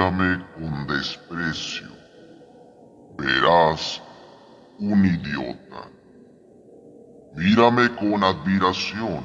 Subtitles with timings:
[0.00, 1.88] Mírame con desprecio.
[3.18, 4.00] Verás
[4.78, 5.90] un idiota.
[7.34, 9.22] Mírame con admiración.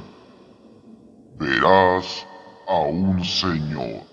[1.37, 2.27] Verás
[2.67, 4.03] a un señor.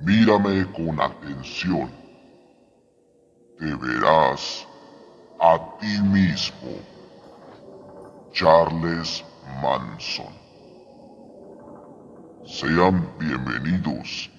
[0.00, 1.90] Mírame con atención.
[3.58, 4.66] Te verás
[5.40, 6.72] a ti mismo.
[8.32, 9.22] Charles
[9.60, 10.32] Manson.
[12.46, 14.30] Sean bienvenidos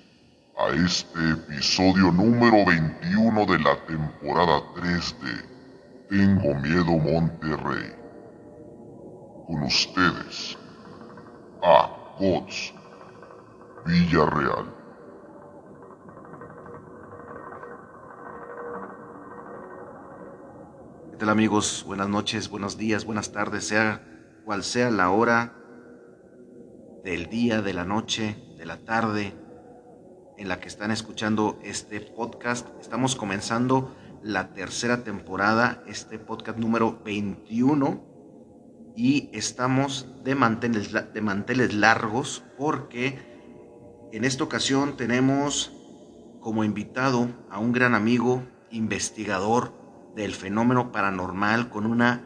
[0.59, 7.95] a este episodio número 21 de la temporada 3 de Tengo Miedo Monterrey.
[9.48, 10.58] Con ustedes,
[11.63, 12.73] a Gods
[13.85, 14.76] Villarreal.
[21.12, 21.85] ¿Qué tal amigos?
[21.87, 24.04] Buenas noches, buenos días, buenas tardes, sea
[24.43, 25.54] cual sea la hora
[27.05, 29.34] del día, de la noche, de la tarde
[30.40, 32.65] en la que están escuchando este podcast.
[32.79, 38.01] Estamos comenzando la tercera temporada, este podcast número 21
[38.96, 43.20] y estamos de manteles, largos porque
[44.13, 45.73] en esta ocasión tenemos
[46.40, 49.74] como invitado a un gran amigo, investigador
[50.15, 52.24] del fenómeno paranormal con una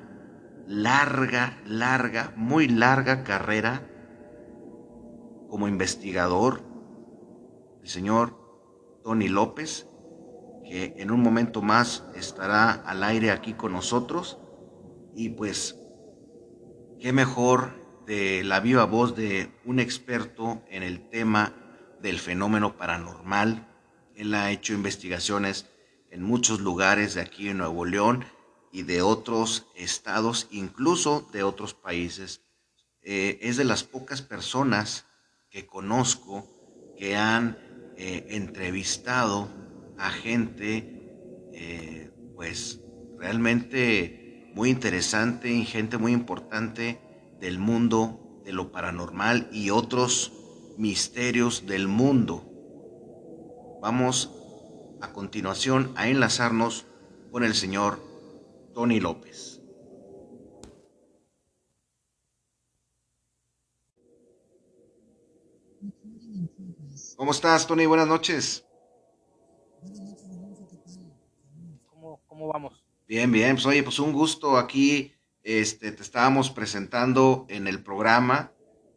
[0.68, 3.82] larga, larga, muy larga carrera
[5.50, 6.73] como investigador,
[7.84, 8.40] el señor
[9.04, 9.88] Tony López,
[10.64, 14.40] que en un momento más estará al aire aquí con nosotros.
[15.14, 15.76] Y pues,
[17.00, 21.54] qué mejor de la viva voz de un experto en el tema
[22.02, 23.68] del fenómeno paranormal.
[24.16, 25.68] Él ha hecho investigaciones
[26.10, 28.26] en muchos lugares de aquí en Nuevo León
[28.72, 32.42] y de otros estados, incluso de otros países.
[33.02, 35.06] Eh, es de las pocas personas
[35.50, 36.48] que conozco
[36.98, 37.58] que han
[37.98, 39.50] eh, entrevistado
[39.98, 42.82] a gente, eh, pues
[43.18, 47.00] realmente muy interesante y gente muy importante
[47.40, 50.34] del mundo de lo paranormal y otros
[50.78, 52.50] misterios del mundo.
[53.82, 54.32] Vamos
[55.02, 56.86] a continuación a enlazarnos
[57.32, 58.00] con el señor
[58.74, 59.53] Tony López.
[67.24, 67.86] ¿Cómo estás, Tony?
[67.86, 68.66] Buenas noches.
[71.86, 72.84] ¿Cómo, cómo vamos?
[73.08, 73.56] Bien, bien.
[73.56, 75.14] Pues oye, pues un gusto aquí.
[75.42, 78.52] Este, te estábamos presentando en el programa.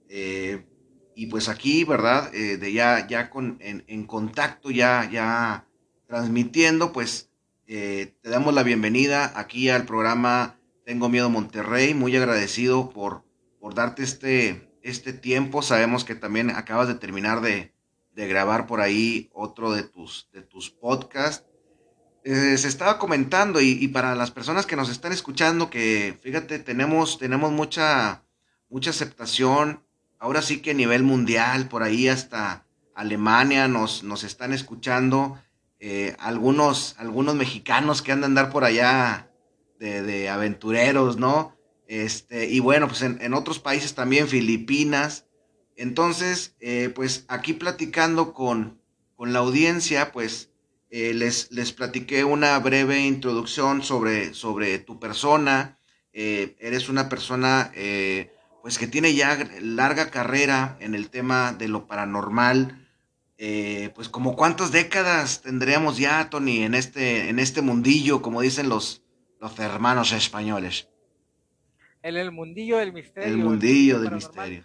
[0.08, 0.66] Eh,
[1.14, 2.34] y pues aquí, ¿verdad?
[2.34, 5.68] Eh, de ya, ya con, en, contacto, ya, ya
[6.08, 7.30] transmitiendo, pues
[7.68, 11.94] eh, te damos la bienvenida aquí al programa Tengo Miedo Monterrey.
[11.94, 13.22] Muy agradecido por,
[13.60, 15.62] por darte este, este tiempo.
[15.62, 17.75] Sabemos que también acabas de terminar de,
[18.16, 21.44] de grabar por ahí otro de tus, de tus podcasts.
[22.24, 27.18] Eh, se estaba comentando y, para las personas que nos están escuchando que fíjate tenemos
[27.18, 28.24] tenemos mucha
[28.68, 29.84] mucha aceptación
[30.18, 32.66] ahora sí que a nivel mundial por ahí hasta
[32.96, 35.38] Alemania nos, nos están escuchando
[35.78, 39.30] eh, algunos algunos mexicanos que andan a andar por allá
[39.78, 41.54] de, aventureros no
[41.86, 45.25] este y bueno pues en otros países también Filipinas
[45.76, 48.80] entonces, eh, pues aquí platicando con,
[49.14, 50.50] con la audiencia, pues
[50.90, 55.78] eh, les, les platiqué una breve introducción sobre, sobre tu persona.
[56.12, 57.70] Eh, eres una persona
[58.62, 62.88] pues que tiene ya larga carrera en el tema de lo paranormal.
[63.94, 69.02] pues como cuántas décadas tendríamos ya, Tony, en este, en este mundillo, como dicen los,
[69.40, 70.88] los hermanos españoles.
[72.02, 73.28] En el mundillo del misterio.
[73.28, 74.64] El mundillo del misterio.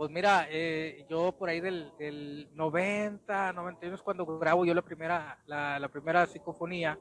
[0.00, 4.80] Pues mira, eh, yo por ahí del, del, 90, 91 es cuando grabo yo la
[4.80, 6.98] primera, la, primera psicofonía,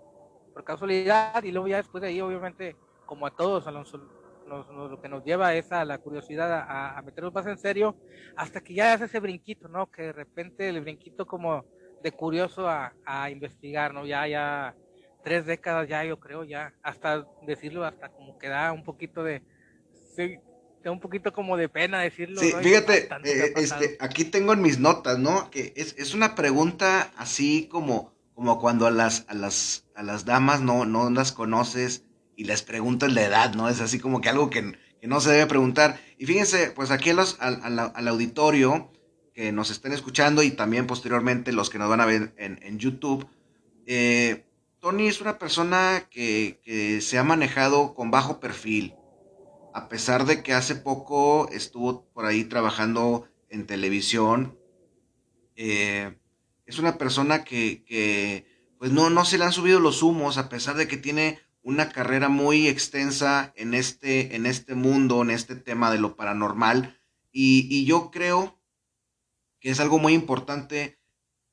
[0.51, 2.75] por casualidad, y luego ya después de ahí, obviamente,
[3.06, 7.47] como a todos, a lo que nos lleva es a la curiosidad a, meternos más
[7.47, 7.95] en serio,
[8.35, 9.89] hasta que ya hace ese brinquito, ¿no?
[9.89, 11.63] Que de repente el brinquito como
[12.03, 14.06] de curioso a, a investigar, ¿no?
[14.06, 14.75] Ya, ya,
[15.24, 19.41] tres décadas ya, yo creo, ya, hasta decirlo, hasta como que da un poquito de,
[20.81, 22.39] tengo un poquito como de pena decirlo.
[22.39, 25.49] Sí, fíjate, eh, este, aquí tengo en mis notas, ¿no?
[25.51, 30.25] Que es, es, una pregunta así como, como cuando a las, a las, a las
[30.25, 32.03] damas no, no las conoces
[32.35, 33.67] y les preguntas la edad, ¿no?
[33.69, 35.99] Es así como que algo que, no se debe preguntar.
[36.17, 38.91] Y fíjense, pues aquí los, al, al, auditorio
[39.33, 42.79] que nos estén escuchando y también posteriormente los que nos van a ver en, en
[42.79, 43.27] YouTube,
[43.85, 44.45] eh,
[44.79, 48.95] Tony es una persona que, que se ha manejado con bajo perfil
[49.79, 54.59] a pesar de que hace poco estuvo por ahí trabajando en televisión,
[55.55, 56.17] eh,
[56.65, 58.45] es una persona que,
[58.77, 61.89] pues no, no se le han subido los humos a pesar de que tiene una
[61.89, 66.99] carrera muy extensa en este, en este mundo, en este tema de lo paranormal.
[67.31, 68.59] Y, y yo creo
[69.61, 70.99] que es algo muy importante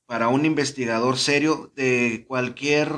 [0.06, 2.92] para un investigador serio de cualquier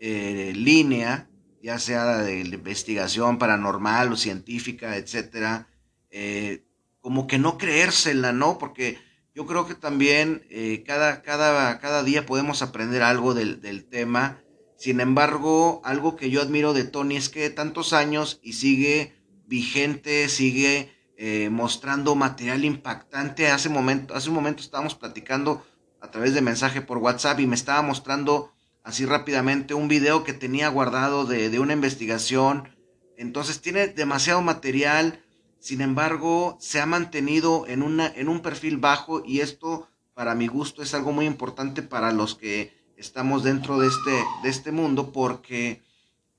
[0.00, 1.29] eh, línea,
[1.62, 5.68] ya sea de investigación paranormal o científica, etcétera,
[6.10, 6.64] eh,
[7.00, 8.58] como que no creérsela, ¿no?
[8.58, 8.98] Porque
[9.34, 14.42] yo creo que también eh, cada, cada, cada día podemos aprender algo del, del, tema.
[14.76, 19.14] Sin embargo, algo que yo admiro de Tony es que tantos años y sigue
[19.46, 23.50] vigente, sigue eh, mostrando material impactante.
[23.50, 25.62] Hace, momento, hace un momento estábamos platicando
[26.00, 28.52] a través de mensaje por WhatsApp y me estaba mostrando
[28.90, 32.68] así rápidamente un video que tenía guardado de, de una investigación.
[33.16, 35.22] Entonces tiene demasiado material,
[35.60, 40.48] sin embargo se ha mantenido en, una, en un perfil bajo y esto para mi
[40.48, 45.12] gusto es algo muy importante para los que estamos dentro de este, de este mundo
[45.12, 45.82] porque,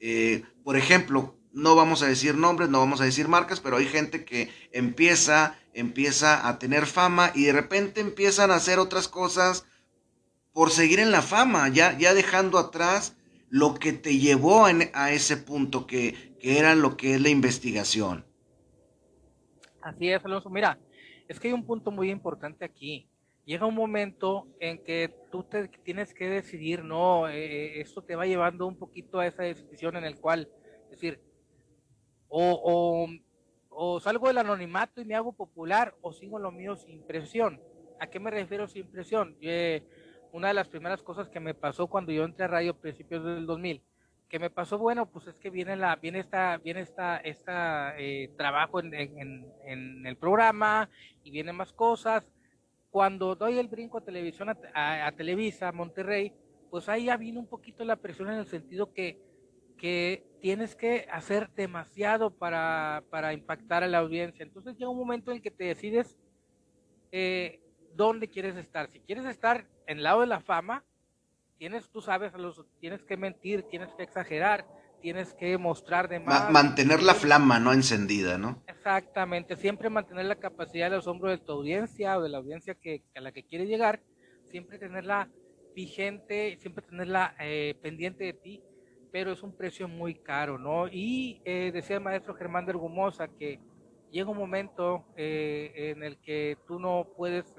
[0.01, 3.85] eh, por ejemplo, no vamos a decir nombres, no vamos a decir marcas, pero hay
[3.85, 9.63] gente que empieza, empieza a tener fama y de repente empiezan a hacer otras cosas
[10.53, 13.17] por seguir en la fama, ya, ya dejando atrás
[13.49, 18.25] lo que te llevó a ese punto, que, que era lo que es la investigación.
[19.81, 20.49] Así es, Alonso.
[20.49, 20.79] Mira,
[21.27, 23.07] es que hay un punto muy importante aquí.
[23.45, 28.15] Llega un momento en que tú te tienes que decidir, no, eh, eh, esto te
[28.15, 30.47] va llevando un poquito a esa decisión en el cual,
[30.85, 31.19] es decir,
[32.27, 33.09] o,
[33.69, 37.59] o, salgo del anonimato y me hago popular o sigo lo mío sin presión.
[37.99, 39.35] ¿A qué me refiero sin presión?
[39.41, 39.83] Eh,
[40.31, 43.23] una de las primeras cosas que me pasó cuando yo entré a radio a principios
[43.23, 43.81] del 2000,
[44.29, 48.31] que me pasó, bueno, pues es que viene la, viene esta, viene esta, esta eh,
[48.37, 50.89] trabajo en, en, en, el programa
[51.23, 52.31] y vienen más cosas.
[52.89, 56.33] Cuando doy el brinco a televisión, a, a Televisa, a Monterrey,
[56.69, 59.19] pues ahí ya vino un poquito la presión en el sentido que
[59.81, 64.43] que tienes que hacer demasiado para, para impactar a la audiencia.
[64.43, 66.19] Entonces llega un momento en que te decides
[67.11, 67.59] eh,
[67.95, 68.91] dónde quieres estar.
[68.91, 70.83] Si quieres estar en el lado de la fama,
[71.57, 74.65] tienes, tú sabes, los, tienes que mentir, tienes que exagerar,
[75.01, 76.51] tienes que mostrar de más.
[76.51, 77.73] mantener la flama, ¿no?
[77.73, 78.63] Encendida, ¿no?
[78.67, 83.03] Exactamente, siempre mantener la capacidad de asombro de tu audiencia o de la audiencia que,
[83.15, 84.01] a la que quieres llegar,
[84.45, 85.29] siempre tenerla
[85.75, 88.63] vigente, siempre tenerla eh, pendiente de ti
[89.11, 90.87] pero es un precio muy caro, ¿no?
[90.87, 93.59] Y eh, decía el maestro Germán de Argumosa que
[94.09, 97.53] llega un momento eh, en el que tú no puedes,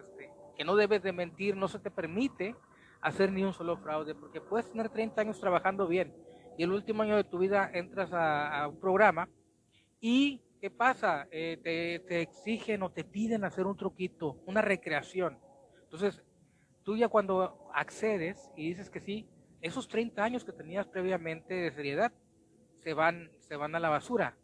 [0.56, 2.54] que no debes de mentir, no se te permite
[3.00, 6.14] hacer ni un solo fraude, porque puedes tener 30 años trabajando bien
[6.56, 9.28] y el último año de tu vida entras a, un programa
[10.00, 11.26] y ¿qué pasa?
[11.30, 11.58] Eh,
[12.06, 15.38] te, exigen o te piden hacer un truquito, una recreación.
[15.82, 16.22] Entonces,
[16.82, 19.28] tú ya cuando accedes y dices que sí,
[19.60, 22.12] esos 30 años que tenías previamente de seriedad
[22.78, 24.36] se van, se van a la basura,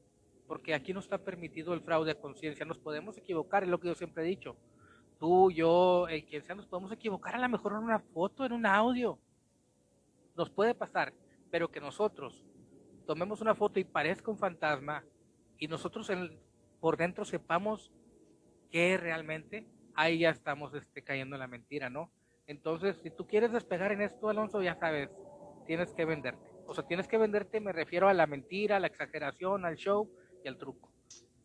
[0.46, 3.88] porque aquí no está permitido el fraude a conciencia, nos podemos equivocar, es lo que
[3.88, 4.56] yo siempre he dicho.
[5.18, 8.52] Tú, yo, el quien sea, nos podemos equivocar a lo mejor en una foto, en
[8.52, 9.18] un audio.
[10.36, 11.12] Nos puede pasar,
[11.50, 12.44] pero que nosotros
[13.06, 15.02] tomemos una foto y parezca un fantasma
[15.58, 16.10] y nosotros
[16.78, 17.90] por dentro sepamos
[18.70, 22.10] qué realmente, ahí ya estamos este, cayendo en la mentira, ¿no?
[22.46, 25.10] Entonces, si tú quieres despegar en esto, Alonso, ya sabes,
[25.66, 26.52] tienes que venderte.
[26.66, 30.08] O sea, tienes que venderte, me refiero a la mentira, a la exageración, al show
[30.44, 30.92] y al truco.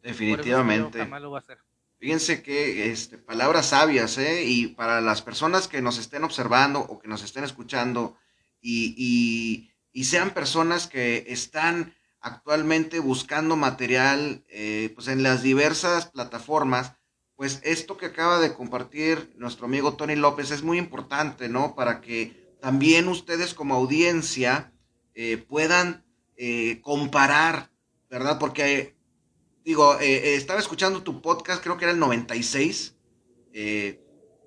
[0.02, 1.04] Definitivamente.
[1.20, 1.58] Lo va a hacer.
[2.04, 4.44] Fíjense que este, palabras sabias, ¿eh?
[4.44, 8.18] Y para las personas que nos estén observando o que nos estén escuchando
[8.60, 16.92] y, y, sean personas que están actualmente buscando material eh, pues en las diversas plataformas,
[17.38, 21.74] pues esto que acaba de compartir nuestro amigo Tony López es muy importante, ¿no?
[21.74, 24.74] Para que también ustedes como audiencia
[25.16, 26.04] eh, puedan
[26.36, 27.72] eh, comparar,
[28.10, 28.40] ¿verdad?
[28.40, 28.94] Porque,
[29.64, 32.96] digo, eh, estaba escuchando tu podcast, creo que era el 96,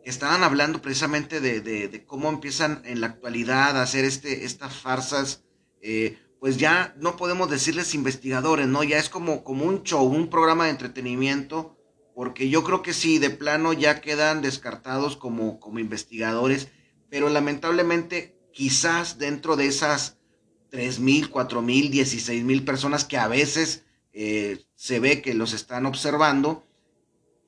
[0.05, 5.45] estaban hablando precisamente de, cómo empiezan en la actualidad a hacer este, estas farsas,
[6.41, 8.83] pues ya no podemos decirles investigadores, ¿no?
[8.83, 11.77] Ya es como, como un show, un programa de entretenimiento
[12.17, 16.69] porque yo creo que sí, de plano ya quedan descartados como, como investigadores,
[17.11, 20.17] pero lamentablemente quizás dentro de esas
[20.73, 23.85] 3.000, 4.000, 16.000 personas que a veces
[24.19, 26.65] eh, se ve que los están observando,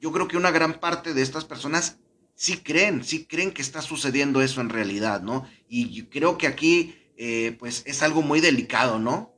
[0.02, 1.98] yo creo que una gran parte de estas personas
[2.34, 5.46] sí creen, sí creen que está sucediendo eso en realidad, ¿no?
[5.66, 9.32] Y creo que aquí, eh, pues, es algo muy delicado, ¿no?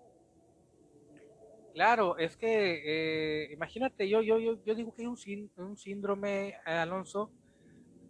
[1.72, 7.30] Claro, es que eh, imagínate, yo, yo, yo, digo que hay un, síndrome, Alonso,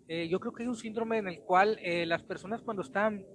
[0.08, 3.26] yo creo que hay un síndrome en el cual las personas cuando están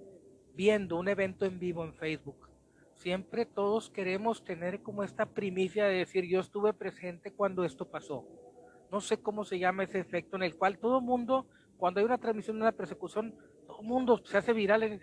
[0.56, 2.45] viendo un evento en vivo en Facebook,
[2.96, 8.26] siempre todos queremos tener como esta primicia de decir yo estuve presente cuando esto pasó.
[8.90, 12.06] No sé cómo se llama ese efecto en el cual todo el mundo, cuando hay
[12.06, 13.34] una transmisión de una persecución,
[13.66, 15.00] todo el mundo se hace viral en,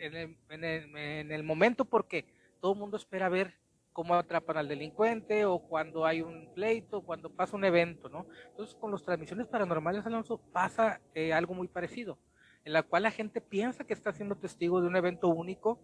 [0.50, 2.26] en el momento porque
[2.60, 3.56] todo el mundo espera ver
[3.94, 8.26] cómo atrapan al delincuente o cuando hay un pleito, cuando pasa un evento, ¿no?
[8.50, 12.18] Entonces con las transmisiones paranormales, Alonso, pasa eh, algo muy parecido,
[12.66, 15.80] en la cual la gente piensa que está siendo testigo de un evento único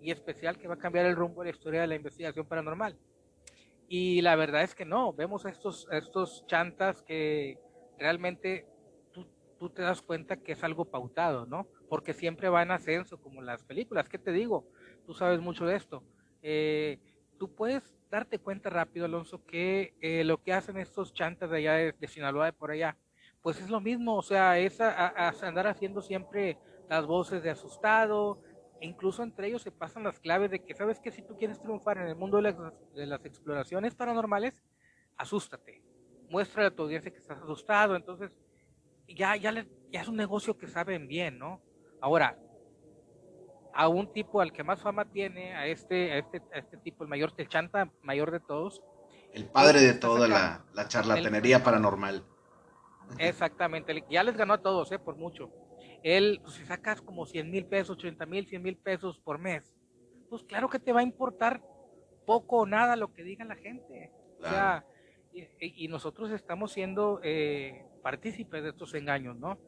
[0.00, 2.96] y especial que va a cambiar el rumbo de la historia de la investigación paranormal.
[3.88, 7.58] Y la verdad es que no, vemos estos, estos chantas que
[7.98, 8.66] realmente
[9.12, 9.26] tú,
[9.58, 11.66] tú te das cuenta que es algo pautado, ¿no?
[11.88, 14.68] Porque siempre va en ascenso, como las películas, ¿qué te digo?
[15.06, 16.04] Tú sabes mucho de esto.
[16.42, 16.98] Eh,
[17.38, 21.72] tú puedes darte cuenta rápido, Alonso, que eh, lo que hacen estos chantas de allá
[21.98, 22.96] de, Sinaloa, de por allá,
[23.42, 28.42] pues es lo mismo, o sea, es andar haciendo siempre las voces de asustado,
[28.80, 31.60] e incluso entre ellos se pasan las claves de que, ¿sabes que Si tú quieres
[31.60, 34.62] triunfar en el mundo de las, exploraciones paranormales,
[35.16, 35.82] asústate,
[36.30, 38.36] muestra a tu audiencia que estás asustado, entonces
[39.08, 41.60] ya, ya, ya es un negocio que saben bien, ¿no?
[42.00, 42.38] Ahora,
[43.74, 47.04] a un tipo al que más fama tiene, a este, a este, a este tipo,
[47.04, 48.82] el mayor, el chanta mayor de todos.
[49.32, 52.24] El padre de toda la, la, charlatanería paranormal.
[53.18, 54.98] Exactamente, ya les ganó a todos, ¿eh?
[54.98, 55.50] por mucho.
[56.02, 59.74] Él, pues, si sacas como 100 mil pesos, 80 mil, 100 mil pesos por mes,
[60.28, 61.62] pues claro que te va a importar
[62.26, 64.12] poco o nada lo que diga la gente.
[64.38, 64.84] O sea,
[65.32, 69.58] y, nosotros estamos siendo eh, partícipes de estos engaños, ¿no?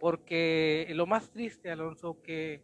[0.00, 2.62] Porque lo más triste, Alonso, que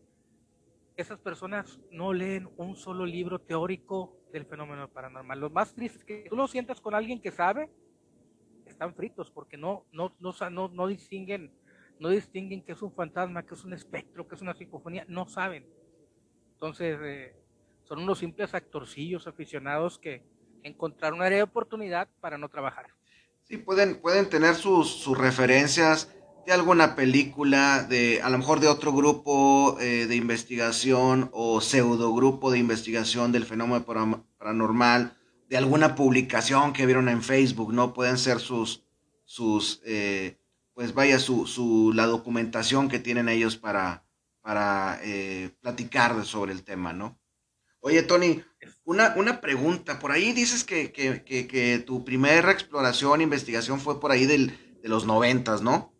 [0.97, 5.40] esas personas no leen un solo libro teórico del fenómeno paranormal.
[5.40, 7.71] Lo más triste es que tú lo sientas con alguien que sabe,
[8.66, 11.52] están fritos porque no, no, no, no, distinguen,
[11.98, 15.26] no distinguen que es un fantasma, que es un espectro, que es una psicofonía, no
[15.26, 15.66] saben.
[16.54, 17.36] Entonces, eh,
[17.84, 20.22] son unos simples actorcillos aficionados que
[20.62, 22.86] encontraron una área de oportunidad para no trabajar.
[23.42, 26.10] Sí, pueden, pueden tener sus, sus referencias
[26.46, 32.14] de alguna película, de a lo mejor de otro grupo eh, de investigación o pseudo
[32.14, 33.84] grupo de investigación del fenómeno
[34.38, 35.16] paranormal,
[35.48, 37.92] de alguna publicación que vieron en Facebook, ¿no?
[37.94, 38.84] Pueden ser sus,
[39.24, 40.38] sus eh,
[40.75, 44.04] pues vaya, su, su, la documentación que tienen ellos para,
[44.40, 47.19] para eh, platicar sobre el tema, ¿no?
[47.81, 48.43] Oye, Tony,
[48.85, 49.99] una, una pregunta.
[49.99, 54.59] Por ahí dices que, que, que, que tu primera exploración, investigación fue por ahí del,
[54.83, 55.95] de los noventas, ¿no?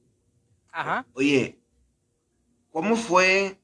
[1.13, 1.61] Oye,
[2.71, 3.61] ¿cómo fue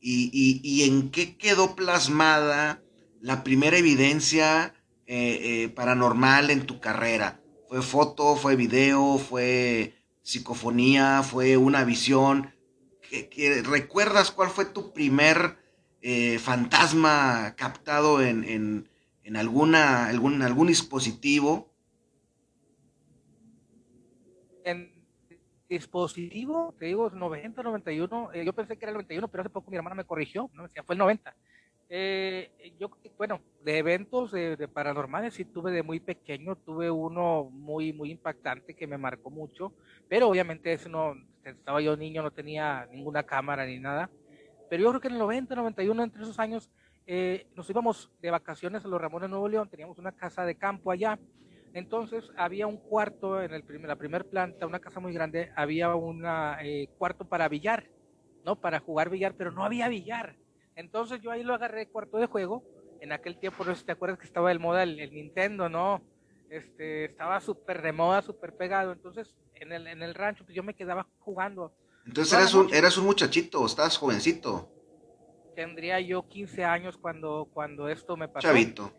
[0.00, 2.82] y, en qué quedó plasmada
[3.20, 4.74] la primera evidencia
[5.06, 7.40] eh, eh, paranormal en tu carrera?
[7.68, 9.94] ¿Fue foto, fue video, fue
[10.28, 12.52] psicofonía, fue una visión?
[13.00, 15.56] ¿Qué, recuerdas cuál fue tu primer
[16.02, 18.44] eh, fantasma captado en,
[19.24, 21.72] en, alguna, algún, algún dispositivo?
[24.64, 24.92] En,
[25.66, 29.70] dispositivo, te digo, 90, 91, eh, yo pensé que era el 91, pero hace poco
[29.70, 31.34] mi hermana me corrigió, no decía, fue el 90.
[31.90, 37.92] Eh, yo, bueno, de eventos de, paranormales sí tuve de muy pequeño, tuve uno muy,
[37.92, 39.72] muy impactante que me marcó mucho,
[40.06, 41.14] pero obviamente ese no,
[41.44, 44.10] estaba yo niño, no tenía ninguna cámara ni nada,
[44.68, 46.70] pero yo creo que en el 90, 91, entre esos años,
[47.06, 50.90] eh, nos íbamos de vacaciones a los Ramones Nuevo León, teníamos una casa de campo
[50.90, 51.18] allá,
[51.72, 56.22] entonces había un cuarto en el la primer planta, una casa muy grande, había un
[56.62, 57.84] eh, cuarto para billar,
[58.44, 58.56] ¿no?
[58.56, 60.36] Para jugar billar, pero no había billar.
[60.78, 62.62] Entonces yo ahí lo agarré cuarto de juego.
[63.00, 66.00] En aquel tiempo, no sé si te acuerdas que estaba de moda el, Nintendo, ¿no?
[66.50, 68.92] Este, estaba súper de moda, súper pegado.
[68.92, 71.74] Entonces en el, en el rancho, pues yo me quedaba jugando.
[72.06, 74.70] Entonces eras un, eras un muchachito, estabas jovencito.
[75.56, 78.46] Tendría yo 15 años cuando, cuando esto me pasó.
[78.46, 78.92] Chavito.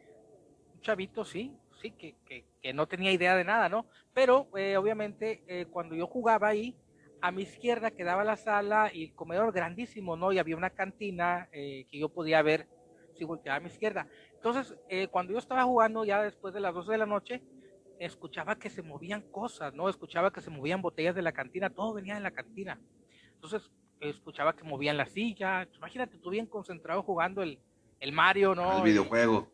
[0.75, 3.85] Un chavito, sí, sí, que, que, que no tenía idea de nada, ¿no?
[4.13, 6.75] Pero eh, obviamente eh, cuando yo jugaba ahí,
[7.21, 10.31] a mi izquierda quedaba la sala y el comedor grandísimo, ¿no?
[10.31, 12.67] Y había una cantina eh, que yo podía ver
[13.13, 14.07] si volteaba a mi izquierda.
[14.33, 14.75] Entonces,
[15.11, 17.41] cuando yo estaba jugando ya después de las 12 de la noche,
[17.99, 19.89] escuchaba que se movían cosas, ¿no?
[19.89, 22.79] Escuchaba que se movían botellas de la cantina, todo venía de la cantina.
[23.33, 25.67] Entonces, escuchaba que movían la silla.
[25.75, 27.59] Imagínate, tú bien concentrado jugando el,
[27.99, 28.77] el Mario, ¿no?
[28.77, 29.51] El videojuego.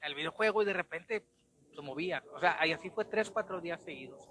[0.00, 1.26] El, el videojuego y de repente
[1.74, 2.22] se movía.
[2.34, 4.28] O sea, y así fue tres, cuatro días seguidos.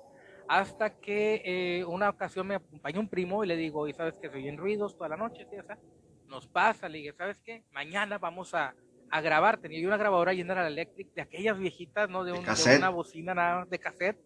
[0.52, 4.30] Hasta que eh, una ocasión me acompañó un primo y le digo, y sabes que
[4.30, 5.58] se oyen ruidos toda la noche, ¿sí?
[5.58, 5.80] o sea,
[6.28, 7.64] nos pasa, le dije, ¿sabes qué?
[7.72, 8.76] Mañana vamos a,
[9.12, 9.60] a grabar.
[9.60, 12.26] Tenía yo una grabadora General Electric de aquellas viejitas, ¿no?
[12.26, 14.18] De, un, de una bocina nada de cassette.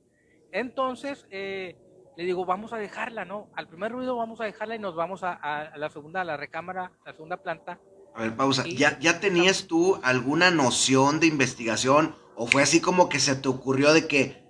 [0.51, 1.75] Entonces, eh,
[2.17, 3.51] le digo, vamos a dejarla, ¿no?
[3.55, 6.91] Al primer ruido vamos a dejarla y nos vamos a, la segunda, a la recámara,
[7.03, 7.79] a la segunda planta.
[8.15, 8.63] A ver, pausa.
[8.67, 13.48] ¿Ya, ¿Ya tenías tú alguna noción de investigación o fue así como que se te
[13.48, 14.45] ocurrió de que,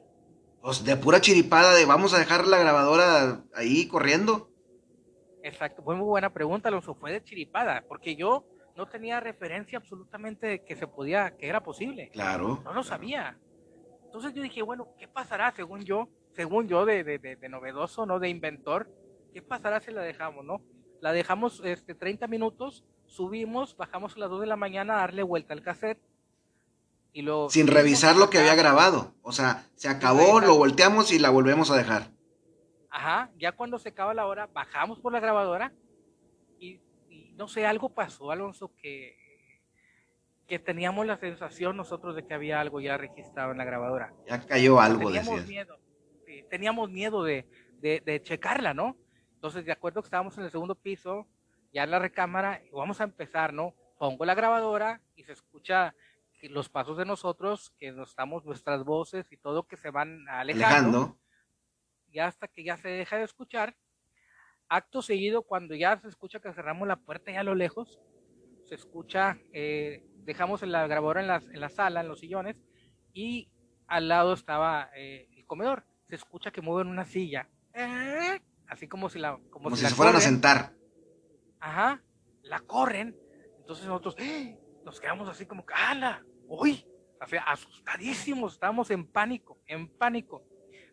[0.66, 4.50] pues de pura chiripada, de vamos a dejar la grabadora ahí corriendo?
[5.44, 6.96] Exacto, fue muy buena pregunta, Alonso.
[6.96, 11.62] Fue de chiripada, porque yo no tenía referencia absolutamente de que se podía, que era
[11.62, 12.10] posible.
[12.10, 12.62] Claro.
[12.64, 13.38] No lo sabía.
[14.06, 16.10] Entonces yo dije, bueno, ¿qué pasará según yo?
[16.32, 18.18] Según yo, de, de, de, novedoso, ¿no?
[18.18, 18.90] De inventor.
[19.36, 20.64] ¿Qué pasará si la dejamos, no?
[21.00, 25.22] La dejamos este, 30 minutos, subimos, bajamos a las 2 de la mañana a darle
[25.22, 26.02] vuelta al cassette.
[27.16, 29.16] Y lo, Sin revisar lo que había grabado.
[29.22, 32.12] O sea, se acabó, lo volteamos y la volvemos a dejar.
[32.90, 35.72] Ajá, ya cuando se acaba la hora, bajamos por la grabadora
[36.60, 39.16] y, y no sé, algo pasó, Alonso, que
[40.48, 44.14] que teníamos la sensación nosotros de que había algo ya registrado en la grabadora.
[44.28, 45.80] Ya cayó algo, teníamos miedo,
[46.50, 47.48] teníamos miedo de,
[47.82, 48.96] de, checarla, ¿no?
[49.34, 51.28] Entonces, de acuerdo que estábamos en el segundo piso,
[51.74, 53.74] ya en la recámara, y vamos a empezar, ¿no?
[53.98, 55.96] Pongo la grabadora y se escucha
[56.50, 60.68] los pasos de nosotros, que nos estamos, nuestras voces y todo que se van alejando,
[60.68, 61.20] alejando.
[62.12, 63.76] Y hasta que ya se deja de escuchar,
[64.68, 68.00] acto seguido, cuando ya se escucha que cerramos la puerta ya a lo lejos,
[68.66, 72.62] se escucha eh, dejamos la grabadora en la, en la sala, en los sillones,
[73.14, 73.50] y
[73.88, 75.86] al lado estaba eh, el comedor.
[76.10, 77.50] Se escucha que mueven una silla.
[77.74, 79.40] Eh, así como si la.
[79.50, 80.74] Como, si, se fueran a sentar.
[81.60, 82.02] Ajá.
[82.44, 83.16] La corren.
[83.60, 84.60] Entonces nosotros ¡eh!
[84.84, 86.24] nos quedamos así como, ¡ala!
[86.48, 86.86] ¡Uy!
[87.46, 90.44] asustadísimos, estábamos en pánico, en pánico.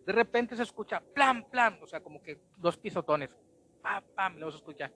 [0.07, 3.37] De repente se escucha plan, plan, o sea, como que dos pisotones.
[3.83, 4.91] Pam, pam, luego se escucha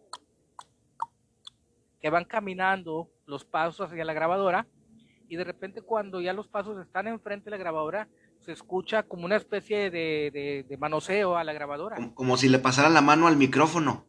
[2.01, 4.67] que van caminando los pasos hacia la grabadora
[5.29, 8.09] y de repente cuando ya los pasos están enfrente de la grabadora
[8.41, 11.97] se escucha como una especie de, de, manoseo a la grabadora.
[12.15, 14.07] Como, si le pasaran la mano al micrófono.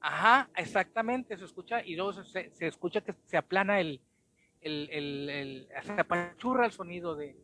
[0.00, 4.02] Ajá, exactamente, se escucha y luego se, se escucha que se aplana el,
[4.64, 7.36] el, el, se apachurra el sonido de,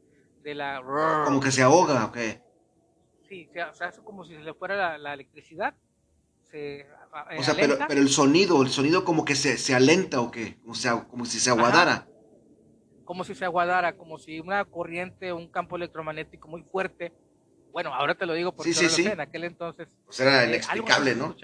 [0.43, 0.83] de la...
[1.25, 2.19] Como que se ahoga, ¿ok?
[3.29, 5.75] Sí, se, hace como si se le fuera la, la electricidad
[6.51, 6.87] se
[7.39, 10.59] o sea, pero, pero, el sonido, el sonido como que se, se alenta o qué,
[10.67, 12.07] o sea, como si se aguadara.
[13.05, 17.13] Como si se aguadara, como si una corriente, un campo electromagnético muy fuerte.
[17.73, 19.89] Bueno, ahora te lo digo porque sí, sí, en aquel entonces.
[20.07, 21.35] O sea, era eh, inexplicable, ¿no?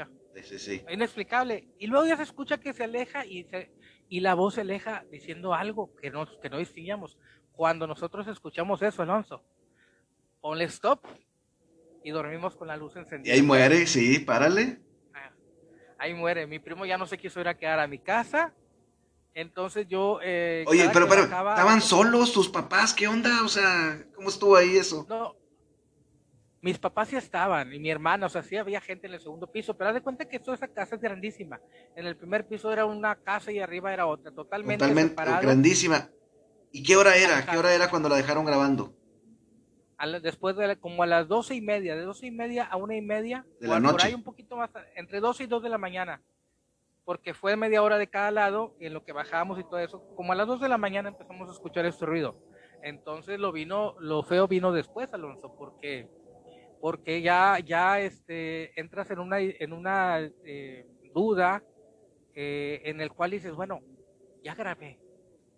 [0.43, 1.67] Sí, sí, Inexplicable.
[1.79, 3.71] Y luego ya se escucha que se aleja y, se,
[4.09, 7.19] y la voz se aleja diciendo algo que no, que no distinguíamos.
[7.53, 9.43] Cuando nosotros escuchamos eso, Alonso,
[10.41, 11.05] ponle stop
[12.05, 13.35] y dormimos con la luz encendida.
[13.35, 14.81] Y ahí muere, sí, párale
[15.99, 16.47] ahí muere.
[16.47, 18.53] Mi primo ya no se quiso ir a quedar a mi casa.
[19.35, 20.19] Entonces yo...
[20.23, 22.95] Eh, Oye, pero, pero, ¿estaban solos tus papás?
[22.95, 23.43] ¿Qué onda?
[23.45, 25.07] O sea, ¿cómo estuvo ahí eso?
[25.09, 25.37] No,
[26.67, 29.47] mis papás sí estaban, y mi hermana, o sea, sí había gente en el segundo
[29.47, 31.61] piso, pero haz de cuenta que toda esa casa es grandísima.
[31.95, 36.11] En el primer piso era una casa y arriba era otra, totalmente, totalmente grandísima.
[36.73, 37.47] ¿Y qué hora era?
[37.47, 38.93] ¿Qué hora era cuando la dejaron grabando?
[40.21, 43.01] después de como a las doce y media, de doce y media a una y
[43.01, 43.93] media, de la noche.
[43.93, 46.21] por ahí un poquito más, entre doce y dos de la mañana,
[47.05, 50.03] porque fue media hora de cada lado y en lo que bajamos y todo eso,
[50.17, 52.37] como a las dos de la mañana empezamos a escuchar este ruido.
[52.83, 56.09] Entonces lo vino, lo feo vino después, Alonso, porque
[56.81, 61.63] porque ya ya este entras en una en una eh, duda
[62.35, 63.81] eh, en el cual dices, bueno,
[64.45, 64.99] ya grabé,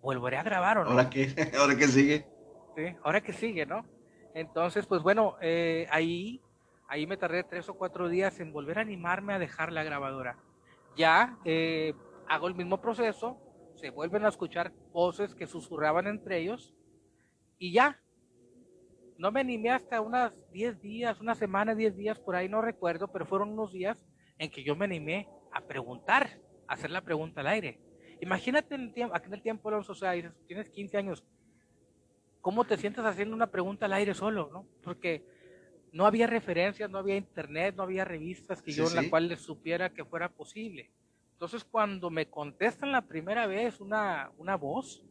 [0.00, 0.90] volveré a grabar o no.
[0.90, 1.28] ¿Ahora qué?
[1.58, 2.24] ¿Ahora qué sigue?
[2.76, 3.84] Sí, ahora qué sigue, ¿no?
[4.32, 6.40] Entonces, pues bueno, eh, ahí,
[6.86, 10.38] ahí me tardé tres o cuatro días en volver a animarme a dejar la grabadora.
[10.96, 11.94] Ya eh,
[12.28, 13.36] hago el mismo proceso,
[13.74, 16.74] se vuelven a escuchar voces que susurraban entre ellos
[17.58, 18.00] y ya.
[19.18, 23.08] No me animé hasta unas 10 días, una semana, 10 días, por ahí no recuerdo,
[23.08, 24.06] pero fueron unos días
[24.38, 27.80] en que yo me animé a preguntar, a hacer la pregunta al aire.
[28.20, 30.12] Imagínate en el tiempo, aquí en el tiempo, Alonso, o sea,
[30.46, 31.24] tienes 15 años,
[32.40, 34.50] ¿cómo te sientes haciendo una pregunta al aire solo?
[34.52, 34.68] ¿no?
[34.84, 35.24] Porque
[35.92, 39.40] no había referencias, no había internet, no había revistas que yo en la cual les
[39.40, 40.92] supiera que fuera posible.
[41.32, 45.02] Entonces, cuando me contestan la primera vez una, una voz,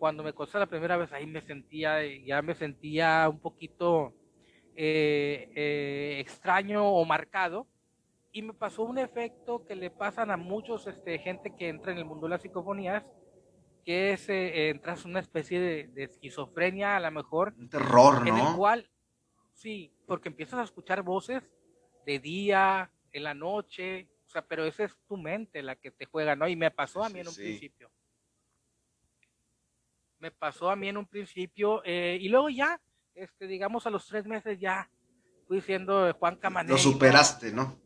[0.00, 4.14] cuando me contestan la primera vez, ahí me sentía, ya me sentía un poquito
[4.74, 7.66] eh, eh, extraño o marcado.
[8.32, 11.98] Y me pasó un efecto que le pasan a muchos este, gente que entra en
[11.98, 13.04] el mundo de las psicofonías,
[13.84, 17.52] que es, eh, entras una especie de, esquizofrenia a lo mejor.
[17.58, 18.28] Un terror, ¿no?
[18.28, 18.88] En el cual,
[19.52, 21.42] sí, porque empiezas a escuchar voces
[22.06, 26.06] de día, en la noche, o sea, pero esa es tu mente la que te
[26.06, 26.48] juega, ¿no?
[26.48, 27.90] Y me pasó a mí en un principio.
[30.20, 32.80] Me pasó a mí en un principio, eh, y luego ya,
[33.14, 34.88] este, digamos, a los tres meses ya,
[35.48, 36.70] fui siendo Juan Camaney.
[36.70, 37.76] Lo superaste, ¿no?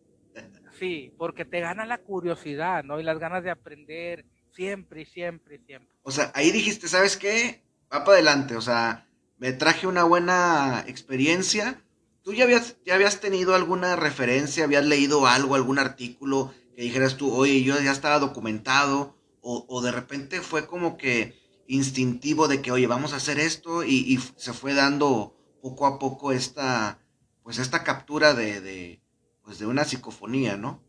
[0.79, 2.99] Sí, porque te gana la curiosidad, ¿no?
[2.99, 5.89] Y las ganas de aprender siempre, siempre, siempre.
[6.03, 7.63] O sea, ahí dijiste, ¿sabes qué?
[7.93, 9.07] Va para adelante, o sea,
[9.39, 11.81] me traje una buena experiencia.
[12.23, 17.17] ¿Tú ya habías, ya habías tenido alguna referencia, habías leído algo, algún artículo que dijeras
[17.17, 19.17] tú, oye, yo ya estaba documentado?
[19.41, 21.35] O, o de repente fue como que
[21.67, 25.99] instintivo de que, oye, vamos a hacer esto y, y se fue dando poco a
[25.99, 26.99] poco esta,
[27.43, 29.03] pues esta captura de, de,
[29.43, 30.83] pues de una psicofonía, ¿no?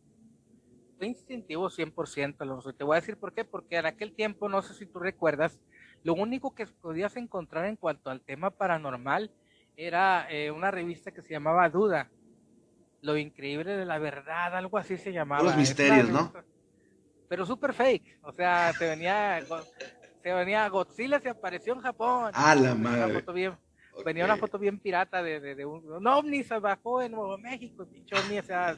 [0.97, 2.73] Fue instintivo 100%, Alonso.
[2.73, 5.59] Te voy a decir por qué, porque en aquel tiempo, no sé si tú recuerdas,
[6.03, 9.31] lo único que podías encontrar en cuanto al tema paranormal
[9.75, 12.09] era eh, una revista que se llamaba Duda.
[13.01, 15.43] Lo increíble de la verdad, algo así se llamaba.
[15.43, 16.33] Los misterios, ¿no?
[17.27, 18.19] Pero super fake.
[18.23, 19.39] O sea, te venía,
[20.25, 22.31] te venía Godzilla, se apareció en Japón.
[22.33, 23.05] Ah, la madre.
[23.05, 23.55] Una foto bien,
[24.03, 27.37] Venía una foto bien pirata de, de, de un, un, ovni se bajó en Nuevo
[27.37, 28.75] México, pinche ovni, o sea,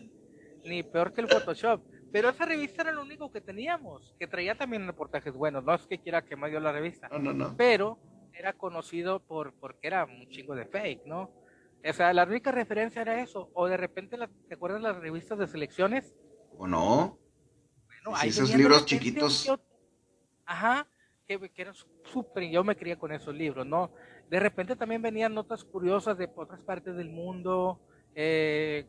[0.66, 1.82] ni peor que el Photoshop.
[2.12, 5.64] Pero esa revista era lo único que teníamos, que traía también reportajes buenos.
[5.64, 7.56] No es que quiera que me dio la revista, no, no, no.
[7.56, 7.98] pero
[8.34, 11.32] era conocido por porque era un chingo de fake, ¿no?
[11.82, 13.52] O sea, la única referencia era eso.
[13.54, 16.14] O de repente, la, ¿te acuerdas las revistas de selecciones?
[16.58, 17.18] ¿O no?
[17.86, 19.46] Bueno, sí, esos libros chiquitos.
[19.46, 19.58] Yo,
[20.46, 20.86] ajá,
[21.28, 23.92] que, que eran súper, yo me crié con esos libros, ¿no?
[24.30, 27.80] De repente también venían notas curiosas de otras partes del mundo,
[28.16, 28.86] eh,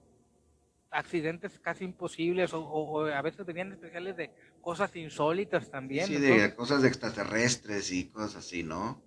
[0.90, 6.06] accidentes casi imposibles o, o, a veces venían especiales de cosas insólitas también.
[6.06, 9.02] Sí, de cosas de extraterrestres y cosas así, ¿no?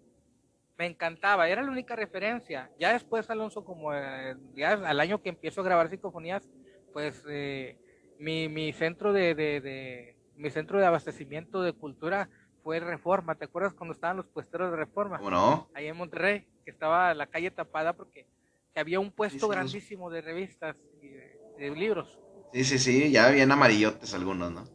[0.77, 2.71] Me encantaba, era la única referencia.
[2.79, 6.49] Ya después, Alonso, como eh, ya al año que empiezo a grabar psicofonías,
[6.91, 7.77] pues eh,
[8.19, 12.29] mi, mi centro de, de, de, mi centro de abastecimiento de cultura
[12.63, 13.35] fue Reforma.
[13.35, 15.17] ¿Te acuerdas cuando estaban los puesteros de Reforma?
[15.17, 15.69] ¿Cómo no?
[15.73, 18.27] Ahí en Monterrey, que estaba la calle tapada porque
[18.75, 22.19] había un puesto sí, grandísimo de revistas y de, de libros.
[22.53, 24.67] Sí, sí, sí, ya bien amarillotes algunos, ¿no?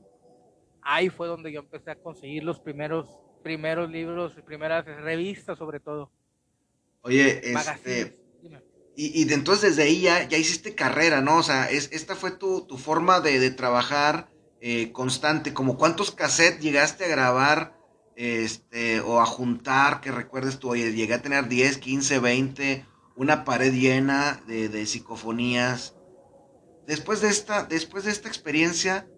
[0.83, 3.09] Ahí fue donde yo empecé a conseguir los primeros
[3.43, 6.11] primeros libros, primeras revistas sobre todo.
[7.03, 8.19] Oye, este...
[8.97, 11.37] Y, y entonces desde ahí ya, ya, hiciste carrera, ¿no?
[11.37, 15.53] O sea, es, esta fue tu, tu forma de, de trabajar eh, constante.
[15.53, 17.77] Como cuántos cassettes llegaste a grabar
[18.17, 23.45] este, o a juntar, que recuerdes tú, oye, llegué a tener 10, 15, 20, una
[23.45, 25.95] pared llena de, de psicofonías.
[26.87, 29.09] Después de esta, después de esta experiencia,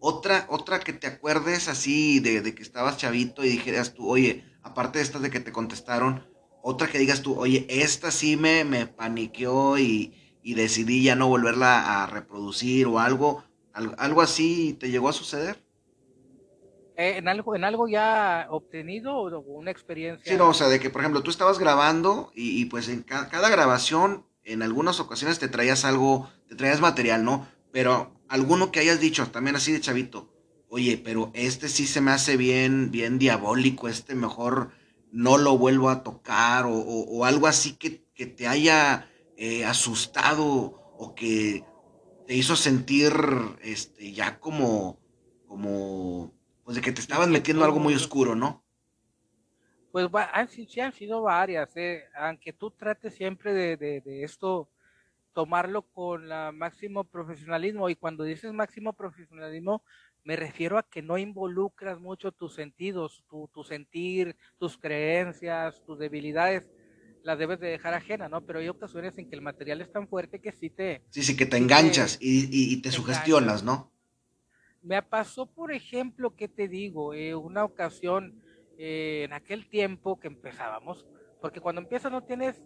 [0.00, 4.44] otra, otra que te acuerdes así de, de, que estabas chavito y dijeras tú, oye,
[4.62, 6.26] aparte de estas de que te contestaron,
[6.62, 11.28] otra que digas tú, oye, esta sí me, me paniqueó y, y decidí ya no
[11.28, 15.62] volverla a reproducir o algo, algo, así te llegó a suceder.
[16.96, 20.30] Eh, ¿En algo, ¿En algo ya obtenido o una experiencia?
[20.30, 23.02] Sí, no, o sea, de que, por ejemplo, tú estabas grabando y, y pues en
[23.02, 27.48] ca cada grabación, en algunas ocasiones te traías algo, te traías material, ¿no?
[27.72, 30.30] Pero alguno que hayas dicho, también así de chavito,
[30.68, 34.70] oye, pero este sí se me hace bien, bien diabólico, este mejor
[35.10, 39.64] no lo vuelvo a tocar, o, o, o algo así que, que te haya eh,
[39.64, 40.46] asustado
[40.98, 41.64] o que
[42.30, 43.12] te hizo sentir
[43.60, 45.00] este ya como,
[45.48, 48.62] como, pues de que te estabas metiendo algo muy oscuro, ¿no?
[49.90, 54.68] Pues han, sí han sido varias, eh, aunque tú trates siempre de, de, de esto
[55.32, 59.82] tomarlo con la máximo profesionalismo y cuando dices máximo profesionalismo
[60.22, 65.98] me refiero a que no involucras mucho tus sentidos, tu, tu sentir, tus creencias, tus
[65.98, 66.70] debilidades,
[67.22, 68.44] las debes de dejar ajena, ¿no?
[68.44, 71.02] Pero hay ocasiones en que el material es tan fuerte que sí te...
[71.10, 73.92] Sí, sí, que te enganchas te, y, y, te, te sugestionas, ¿no?
[74.82, 77.12] Me pasó, por ejemplo, ¿qué te digo?
[77.12, 78.42] Eh, una ocasión
[78.78, 81.06] eh, en aquel tiempo que empezábamos,
[81.40, 82.62] porque cuando empiezas no tienes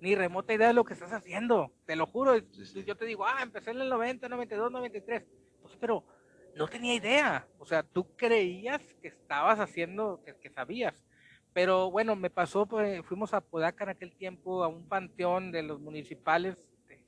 [0.00, 2.38] ni remota idea de lo que estás haciendo, te lo juro.
[2.52, 2.84] Sí, sí.
[2.84, 5.24] Yo te digo, ah, empecé en el 90, 92, 93.
[5.62, 6.04] Pues, pero
[6.56, 7.46] no tenía idea.
[7.58, 10.94] O sea, tú creías que estabas haciendo, que, que sabías.
[11.54, 15.62] Pero bueno, me pasó, pues, fuimos a Podaca en aquel tiempo, a un panteón de
[15.62, 17.00] los municipales, este,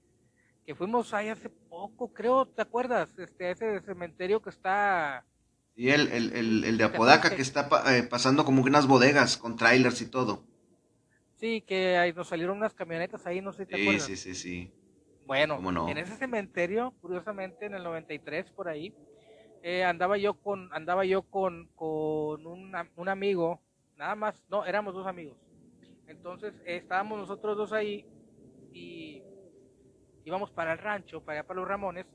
[0.64, 3.18] que fuimos ahí hace poco, creo, ¿te acuerdas?
[3.18, 5.26] Este, ese cementerio que está...
[5.74, 9.56] Sí, el, el, el, el de Apodaca, que está eh, pasando como unas bodegas con
[9.56, 10.42] trailers y todo.
[11.34, 14.06] Sí, que ahí nos salieron unas camionetas ahí, no sé si te sí, acuerdas.
[14.06, 14.72] Sí, sí, sí.
[15.26, 15.88] Bueno, no?
[15.88, 18.94] en ese cementerio, curiosamente, en el 93, por ahí,
[19.62, 23.60] eh, andaba yo con, andaba yo con, con un, un, amigo,
[23.96, 25.36] nada más, no, éramos dos amigos.
[26.06, 28.06] Entonces, eh, estábamos nosotros dos ahí
[28.72, 29.22] y
[30.24, 32.06] íbamos para el rancho, para allá para los Ramones.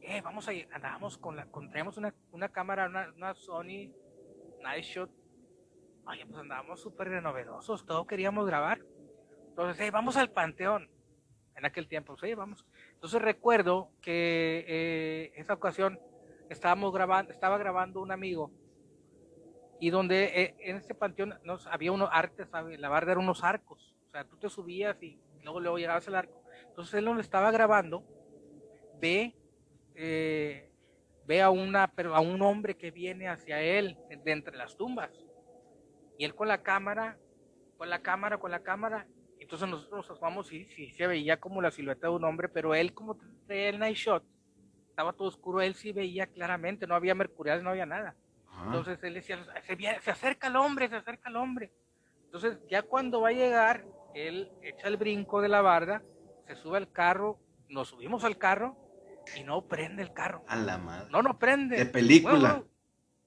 [0.00, 3.92] Eh, vamos a ir, andábamos con la, con, traíamos una, cámara, una, Sony
[4.62, 5.10] Night Shot
[6.06, 8.80] Oye, pues andábamos súper novedosos, todo queríamos grabar.
[9.50, 10.90] Entonces, hey, vamos al panteón.
[11.56, 12.16] en aquel tiempo.
[12.16, 12.66] Sí, vamos.
[12.94, 16.00] Entonces recuerdo que eh, esa ocasión
[16.48, 18.50] estábamos grabando, estaba grabando un amigo
[19.80, 23.96] y donde eh, en este panteón nos, había unos artes, la barda eran unos arcos,
[24.08, 26.42] o sea, tú te subías y luego, luego llegabas al arco.
[26.68, 28.04] Entonces él donde estaba grabando,
[29.00, 29.34] ve,
[29.94, 30.70] eh,
[31.26, 35.10] ve a, una, pero a un hombre que viene hacia él de entre las tumbas.
[36.18, 37.18] Y él con la cámara,
[37.78, 39.06] con la cámara, con la cámara,
[39.38, 42.74] entonces nosotros nos asomamos y sí, se veía como la silueta de un hombre, pero
[42.74, 43.16] él como
[43.46, 44.22] traía el night shot,
[44.90, 48.14] estaba todo oscuro, él sí veía claramente, no había mercurial, no había nada.
[48.64, 51.72] Entonces él decía, se, se acerca el hombre, se acerca el hombre.
[52.24, 56.02] Entonces ya cuando va a llegar, él echa el brinco de la barda,
[56.46, 58.76] se sube al carro, nos subimos al carro
[59.36, 60.44] y no prende el carro.
[60.48, 61.08] A la madre.
[61.10, 61.76] No, no prende.
[61.76, 62.62] De película.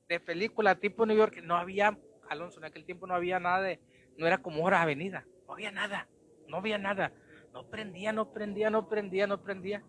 [0.08, 1.42] de película tipo New York.
[1.44, 1.98] No había,
[2.30, 3.80] Alonso, en aquel tiempo no había nada de,
[4.18, 5.26] no era como hora avenida.
[5.48, 6.08] No había nada
[6.48, 7.12] no había nada.
[7.54, 9.84] No prendía, no prendía, no prendía, no prendía.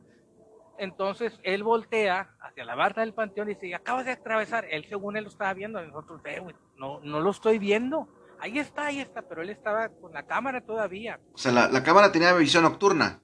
[0.78, 4.66] Entonces él voltea hacia la barra del panteón y dice, acabas de atravesar.
[4.70, 6.42] Él según él lo estaba viendo, nosotros, eh,
[6.76, 8.08] no, no lo estoy viendo.
[8.40, 11.20] Ahí está, ahí está, pero él estaba con la cámara todavía.
[11.32, 13.22] O sea, la, cámara tenía visión nocturna.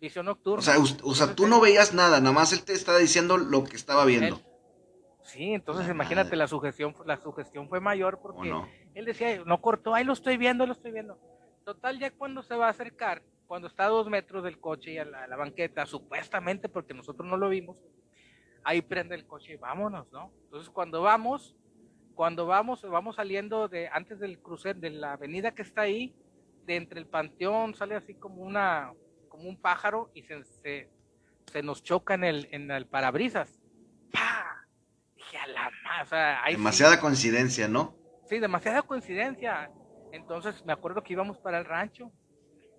[0.00, 0.64] Visión nocturna.
[1.02, 4.04] O sea, tú no veías nada, nada más él te estaba diciendo lo que estaba
[4.04, 4.40] viendo.
[5.24, 8.52] sí, entonces imagínate, la sugestión, la sugestión fue mayor porque
[8.94, 11.18] él decía, no cortó, ahí lo estoy viendo, lo estoy viendo.
[11.64, 14.98] Total, ya cuando se va a acercar, cuando está a dos metros del coche y
[14.98, 17.78] a la, banqueta, supuestamente porque nosotros no lo vimos,
[18.62, 20.30] ahí prende el coche y vámonos, ¿no?
[20.44, 21.56] Entonces cuando vamos,
[22.14, 26.14] cuando vamos, vamos saliendo de antes del crucer de la avenida que está ahí,
[26.66, 28.92] de entre el panteón sale así como una,
[29.30, 33.58] como un pájaro y se, se, nos choca en el, en el parabrisas.
[34.12, 34.66] ¡Pah!
[35.16, 36.10] Dije a la más,
[36.50, 37.96] demasiada coincidencia, ¿no?
[38.28, 39.70] Sí, demasiada coincidencia.
[40.12, 42.12] Entonces me acuerdo que íbamos para el rancho.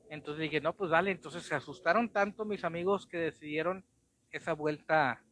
[0.10, 1.12] Entonces dije, no, pues dale.
[1.12, 3.86] Entonces se asustaron tanto mis amigos que decidieron
[4.32, 5.24] esa vuelta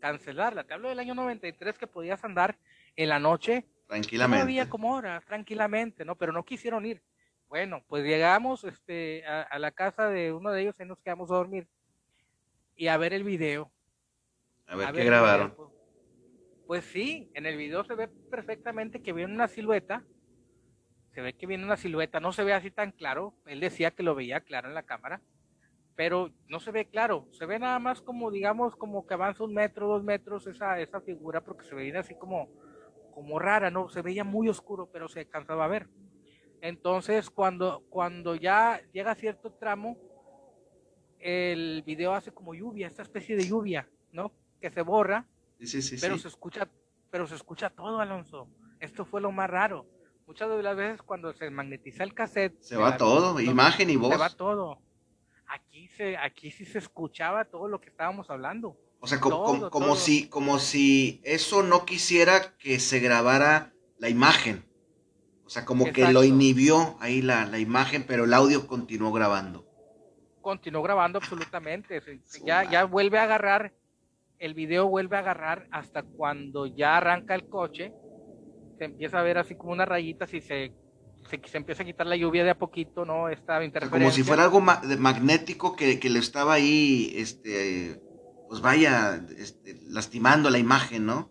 [0.00, 0.64] cancelarla.
[0.64, 2.58] Te hablo del año 93 que podías andar
[2.96, 3.66] en la noche.
[3.86, 4.38] Tranquilamente.
[4.38, 6.16] No había como horas, tranquilamente, ¿no?
[6.16, 7.02] Pero no quisieron ir.
[7.48, 11.34] Bueno, pues llegamos este, a, la casa de uno de ellos y nos quedamos a
[11.34, 11.66] dormir.
[12.76, 13.72] Y a ver el video.
[14.66, 15.54] A ver qué grabaron.
[15.54, 15.70] Pues,
[16.66, 20.04] pues, sí, en el video se ve perfectamente que viene una silueta
[21.18, 24.04] se ve que viene una silueta, no se ve así tan claro, él decía que
[24.04, 25.20] lo veía claro en la cámara,
[25.96, 29.52] pero no se ve claro, se ve nada más como, digamos, como que avanza un
[29.52, 32.48] metro, dos metros esa, esa figura, porque se veía así como,
[33.12, 33.88] como rara, ¿no?
[33.88, 35.88] Se veía muy oscuro, pero se alcanzaba a ver.
[36.60, 39.98] Entonces, cuando, cuando ya llega a cierto tramo,
[41.18, 44.30] el video hace como lluvia, esta especie de lluvia, ¿no?
[44.60, 45.26] Que se borra,
[45.58, 46.68] sí, sí, pero se escucha,
[47.10, 48.48] pero se escucha todo, Alonso.
[48.78, 49.97] Esto fue lo más raro
[50.28, 54.12] muchas de las veces cuando se magnetiza el cassette se va todo, imagen y voz.
[54.12, 54.78] Se va todo.
[55.48, 58.76] Aquí se aquí sí se escuchaba todo lo que estábamos hablando.
[59.00, 64.64] O sea, como, como, si como si eso no quisiera que se grabara la imagen.
[65.46, 69.64] O sea, como que lo inhibió ahí la, la, imagen, pero el audio continuó grabando.
[70.42, 72.02] Continuó grabando absolutamente.
[72.44, 73.72] ya, ya vuelve a agarrar,
[74.38, 77.94] el video vuelve a agarrar hasta cuando ya arranca el coche
[78.78, 80.72] se empieza a ver así como unas rayitas y se,
[81.28, 83.28] se, empieza a quitar la lluvia de a poquito, ¿no?
[83.28, 83.98] Esta interferencia.
[83.98, 88.00] Como si fuera algo magnético que, le estaba ahí, este,
[88.48, 91.30] pues vaya, este, lastimando la imagen, ¿no?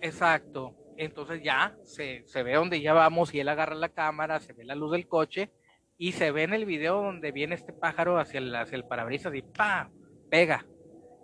[0.00, 0.76] Exacto.
[0.96, 4.64] Entonces ya se, se ve donde ya vamos y él agarra la cámara, se ve
[4.64, 5.50] la luz del coche
[5.96, 9.34] y se ve en el video donde viene este pájaro hacia el, hacia el parabrisas
[9.34, 9.90] y ¡pa!
[10.30, 10.66] pega.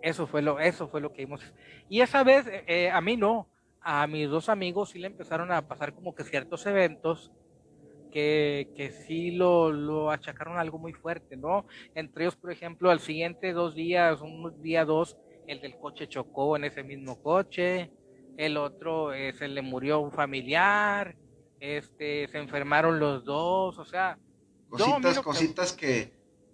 [0.01, 1.41] Eso fue lo, eso fue lo que vimos.
[1.89, 3.49] Y esa vez, eh, a mí no,
[3.81, 7.31] a mis dos amigos sí le empezaron a pasar como que ciertos eventos
[8.11, 11.65] que, que sí lo, lo achacaron algo muy fuerte, ¿no?
[11.95, 16.55] Entre ellos, por ejemplo, al siguiente dos días, un día dos, el del coche chocó
[16.55, 17.91] en ese mismo coche,
[18.37, 21.15] el otro eh, se le murió un familiar,
[21.59, 24.17] este, se enfermaron los dos, o sea...
[24.69, 26.11] Cositas, cositas que,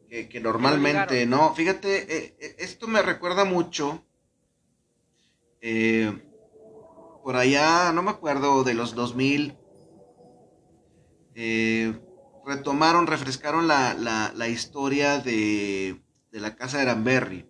[0.09, 1.53] que, normalmente, ¿no?
[1.55, 4.05] Fíjate, eh, eh, esto me recuerda mucho...
[5.61, 6.11] Eh,
[7.23, 9.57] por allá, no me acuerdo, de los 2000,
[11.35, 11.99] eh,
[12.45, 13.93] retomaron, refrescaron la,
[14.35, 17.47] la, historia de, de, la casa de Aranberry.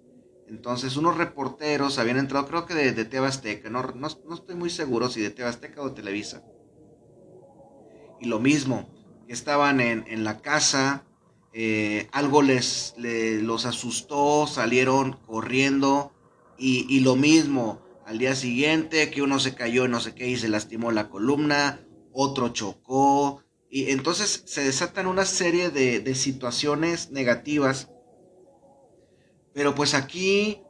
[0.47, 5.21] Entonces, unos reporteros habían entrado, creo que de, de no, no, estoy muy seguro si
[5.21, 6.43] de Tebasteca o de Televisa.
[8.21, 8.89] Y lo mismo,
[9.27, 11.03] estaban en, en la casa,
[11.51, 16.11] eh, algo les, los asustó, salieron corriendo
[16.57, 20.37] y, y lo mismo, al día siguiente que uno se cayó no sé qué y
[20.37, 21.79] se lastimó la columna,
[22.11, 27.89] otro chocó, y entonces se desatan una serie de, situaciones negativas
[29.53, 30.61] Pero pues aquí,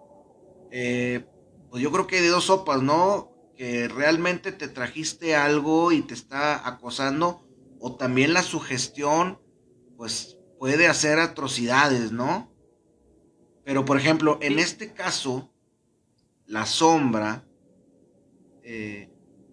[0.71, 1.25] eh,
[1.69, 3.31] pues yo creo que de dos sopas, ¿no?
[3.57, 7.45] Que realmente te trajiste algo y te está acosando,
[7.79, 9.39] o también la sugestión,
[9.97, 12.53] pues puede hacer atrocidades, ¿no?
[13.65, 15.52] Pero por ejemplo, en este caso,
[16.47, 17.45] la sombra,
[18.63, 19.09] eh,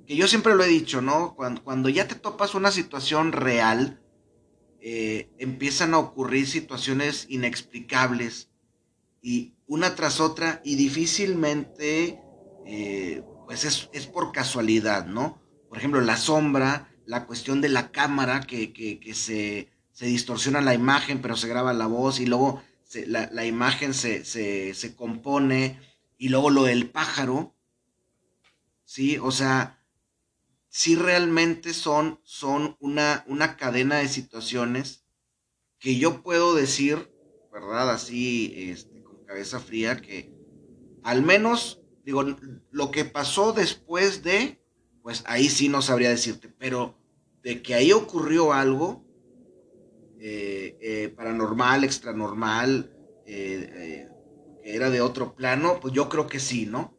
[0.07, 1.35] que yo siempre lo he dicho, ¿no?
[1.35, 4.01] Cuando, cuando ya te topas una situación real,
[4.83, 8.49] eh, empiezan a ocurrir situaciones inexplicables
[9.21, 12.19] y una tras otra y difícilmente
[12.65, 15.39] eh, pues es, por casualidad, ¿no?
[15.69, 18.73] Por ejemplo, la sombra, la cuestión de la cámara que,
[19.15, 19.69] se,
[20.01, 22.63] distorsiona la imagen pero se graba la voz y luego
[23.07, 25.79] la, imagen se, se, compone
[26.21, 27.57] y luego lo del pájaro,
[28.85, 29.17] ¿sí?
[29.17, 29.83] O sea,
[30.69, 35.07] si realmente son, son una, una cadena de situaciones
[35.79, 37.11] que yo puedo decir,
[37.51, 37.91] ¿verdad?
[37.91, 40.31] Así, este, con cabeza fría, que
[41.03, 42.23] al menos, digo,
[42.71, 44.63] lo que pasó después de,
[45.03, 46.99] pues ahí sí no sabría decirte, pero
[47.43, 49.07] de que ahí ocurrió algo
[50.19, 54.10] eh, eh, paranormal, extranormal, eh, que
[54.75, 56.97] era de otro plano, pues yo creo que sí, ¿no?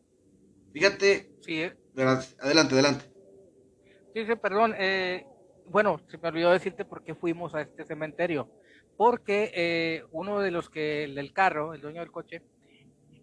[0.73, 1.31] Fíjate.
[1.41, 1.63] Sí,
[2.39, 3.05] adelante, adelante.
[4.13, 4.75] Sí, sí, perdón.
[4.77, 5.25] Eh,
[5.67, 8.49] bueno, se me olvidó decirte por qué fuimos a este cementerio.
[8.97, 12.41] Porque eh, uno de los que, el del carro, el dueño del coche,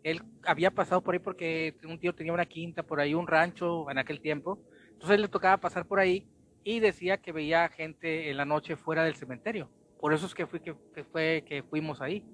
[0.03, 3.91] él había pasado por ahí porque un tío tenía una quinta por ahí, un rancho
[3.91, 4.59] en aquel tiempo.
[4.93, 6.27] Entonces le tocaba pasar por ahí
[6.65, 9.71] y decía que veía gente en la noche fuera del cementerio.
[10.01, 10.75] Por eso es que, fui, que,
[11.13, 12.25] fue que fuimos ahí.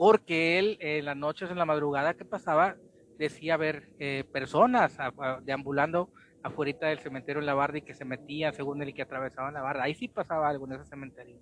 [0.00, 2.74] Porque él en las noches, en la madrugada que pasaba,
[3.18, 4.96] decía ver eh, personas
[5.42, 6.08] deambulando
[6.42, 9.52] afuera del cementerio en la barda y que se metían, según él, y que atravesaban
[9.52, 9.82] la barda.
[9.82, 11.36] Ahí sí pasaba algo en ese cementerio.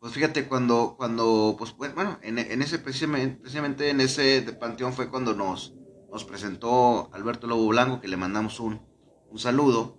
[0.00, 5.32] Pues fíjate, cuando, cuando pues, bueno, en, ese precisamente, precisamente en ese panteón fue cuando
[5.32, 5.74] nos,
[6.10, 8.82] nos presentó Alberto Lobo Blanco, que le mandamos un,
[9.30, 9.96] un saludo.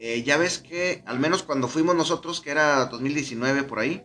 [0.00, 4.04] Eh, ya ves que, al menos cuando fuimos nosotros, que era 2019 por ahí,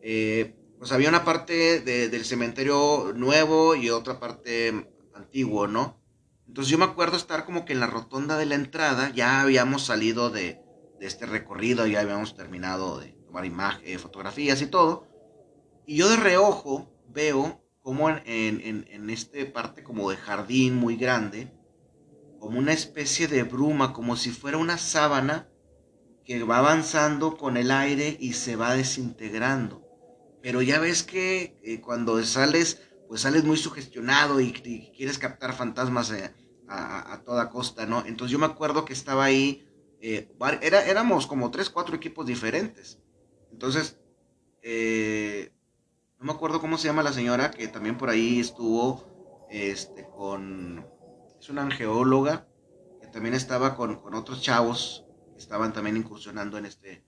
[0.00, 6.00] eh, pues había una parte del cementerio nuevo y otra parte antiguo, ¿no?
[6.46, 9.84] Entonces yo me acuerdo estar como que en la rotonda de la entrada, ya habíamos
[9.84, 10.62] salido de,
[11.00, 15.06] este recorrido, ya habíamos terminado de tomar imágenes, fotografías y todo.
[15.86, 20.96] Y yo de reojo veo como en, en, en este parte como de jardín muy
[20.96, 21.52] grande,
[22.38, 25.48] como una especie de bruma, como si fuera una sábana
[26.24, 29.85] que va avanzando con el aire y se va desintegrando.
[30.46, 36.12] Pero ya ves que eh, cuando sales pues sales muy sugestionado y, quieres captar fantasmas
[36.12, 36.32] eh,
[36.68, 38.06] a, toda costa, ¿no?
[38.06, 39.66] Entonces yo me acuerdo que estaba ahí,
[40.00, 40.32] eh,
[40.62, 43.00] era, éramos como tres, cuatro equipos diferentes.
[43.50, 43.98] Entonces,
[44.62, 45.52] eh,
[46.20, 49.04] no me acuerdo cómo se llama la señora que también por ahí estuvo,
[49.50, 50.86] este, con,
[51.40, 52.46] es una angeóloga,
[53.00, 57.04] que también estaba con, con otros chavos que estaban también incursionando en este,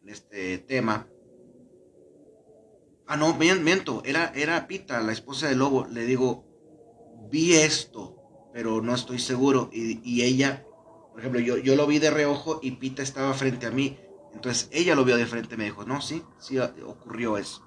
[0.00, 1.06] en este tema.
[3.08, 5.86] Ah, no, miento, era, era Pita, la esposa del lobo.
[5.86, 6.44] Le digo,
[7.30, 9.70] vi esto, pero no estoy seguro.
[9.72, 10.66] Y, ella,
[11.10, 13.98] por ejemplo, yo, yo lo vi de reojo y Pita estaba frente a mí.
[14.34, 17.66] Entonces ella lo vio de frente y me dijo, no, sí, sí ocurrió eso.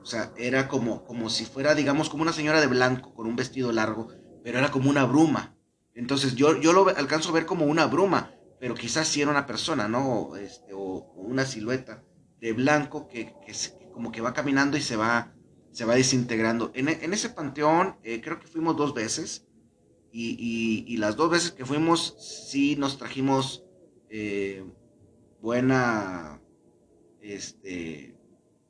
[0.00, 3.36] O sea, era como, como si fuera, digamos, como una señora de blanco con un
[3.36, 4.08] vestido largo,
[4.42, 5.54] pero era como una bruma.
[5.94, 9.46] Entonces yo, yo lo alcanzo a ver como una bruma, pero quizás sí era una
[9.46, 10.34] persona, ¿no?
[10.36, 12.04] Este, o, una silueta
[12.40, 13.52] de blanco que, que,
[13.98, 15.34] como que va caminando y se va,
[15.72, 16.70] se va desintegrando.
[16.76, 19.48] En, ese panteón eh, creo que fuimos dos veces
[20.12, 22.14] y, las dos veces que fuimos
[22.46, 23.64] sí nos trajimos
[24.08, 24.64] eh,
[25.42, 26.40] buena
[27.20, 28.14] este,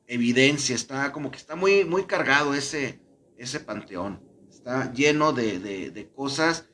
[0.07, 0.75] evidencia.
[0.75, 3.03] Está como que está muy, muy cargado ese,
[3.37, 4.23] ese panteón.
[4.49, 6.71] Está lleno de, cosas.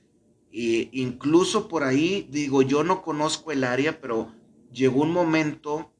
[0.52, 4.32] E incluso por ahí, digo, yo no conozco el área, pero
[4.70, 5.90] llegó un momento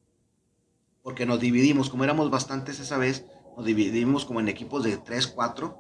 [1.05, 3.26] porque nos dividimos, como éramos bastantes esa vez,
[3.59, 5.78] nos dividimos como en equipos de 3, 4.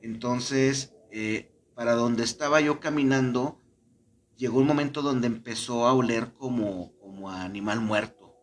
[0.00, 3.60] Entonces, eh, para donde estaba yo caminando,
[4.38, 8.34] llegó un momento donde empezó a oler como, como animal muerto,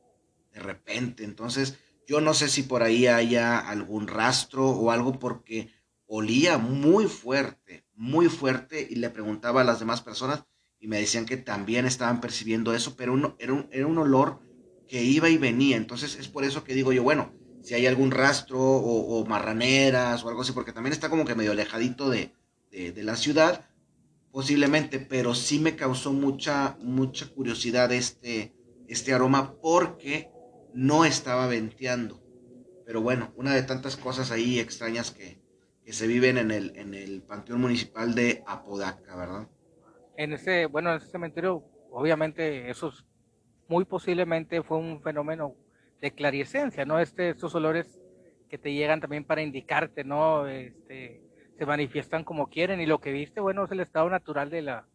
[0.53, 1.23] de repente.
[1.23, 5.71] Entonces, yo no sé si por ahí haya algún rastro o algo porque
[6.05, 10.45] olía muy fuerte, muy fuerte y le preguntaba a las demás personas
[10.79, 14.52] y me decían que también estaban percibiendo eso, pero era, un, era un olor
[14.93, 15.75] que iba y venía.
[15.75, 17.33] Entonces es por eso que digo yo, bueno,
[17.63, 21.51] si hay algún rastro o, marraneras o algo así, porque también está como que medio
[21.51, 22.31] alejadito de,
[22.71, 23.65] la ciudad,
[24.31, 28.53] posiblemente, pero sí me causó mucha, mucha curiosidad este,
[28.87, 30.29] este aroma porque
[30.75, 32.21] no estaba venteando.
[32.85, 35.41] Pero bueno, una de tantas cosas ahí extrañas que,
[35.83, 39.47] que se viven en el, en el Panteón Municipal de Apodaca, ¿verdad?
[40.17, 42.93] En ese, bueno, en ese cementerio, obviamente, eso
[43.73, 45.55] muy posiblemente fue un fenómeno
[45.99, 46.99] de clariescencia, ¿no?
[46.99, 47.99] Este, estos olores
[48.47, 50.47] que te llegan también para indicarte, ¿no?
[50.47, 51.23] Este,
[51.57, 54.87] se manifiestan como quieren y lo que viste, bueno, es el estado natural de la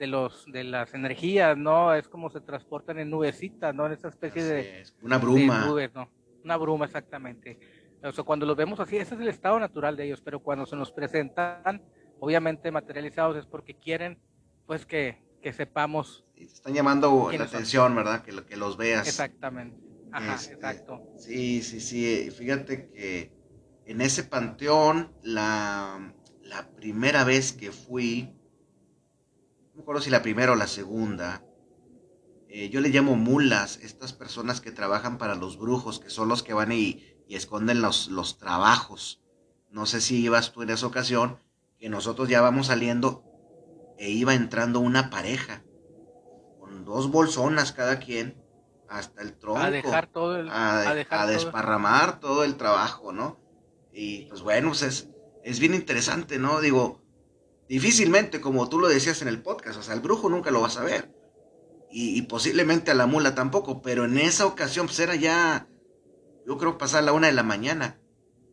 [0.00, 1.94] de los de las energías, ¿no?
[1.94, 3.86] Es como se transportan en nubecitas, ¿no?
[3.86, 5.64] En esa especie de una bruma.
[5.94, 6.10] ¿no?
[6.42, 7.56] Una bruma exactamente.
[8.02, 10.66] O sea, cuando los vemos así, ese es el estado natural de ellos, pero cuando
[10.66, 11.82] se nos presentan,
[12.18, 14.18] obviamente materializados es porque quieren
[14.66, 16.24] pues que, que sepamos.
[16.36, 18.22] están llamando la atención, ¿verdad?
[18.22, 19.06] Que, que los veas.
[19.06, 19.78] Exactamente.
[20.10, 21.02] Ajá, este, exacto.
[21.18, 22.30] Sí, sí, sí.
[22.30, 23.30] Fíjate que
[23.84, 28.32] en ese panteón, la, la primera vez que fui,
[29.68, 31.44] no me acuerdo si la primera o la segunda,
[32.48, 36.42] eh, yo le llamo mulas, estas personas que trabajan para los brujos, que son los
[36.42, 39.22] que van y, y esconden los, los trabajos.
[39.70, 41.38] No sé si ibas tú en esa ocasión,
[41.78, 43.33] que nosotros ya vamos saliendo
[43.98, 45.62] e iba entrando una pareja,
[46.58, 48.42] con dos bolsonas cada quien,
[48.88, 49.60] hasta el tronco.
[49.60, 50.94] A dejar todo el, a,
[51.26, 52.44] desparramar todo.
[52.44, 53.40] el trabajo, ¿no?
[53.92, 55.08] Y pues bueno, pues es,
[55.42, 56.60] es bien interesante, ¿no?
[56.60, 57.02] Digo,
[57.68, 60.76] difícilmente, como tú lo decías en el podcast, o sea, el brujo nunca lo vas
[60.76, 61.12] a ver.
[61.96, 65.68] Y, posiblemente a la mula tampoco, pero en esa ocasión, pues era ya,
[66.44, 68.00] yo creo pasar la una de la mañana.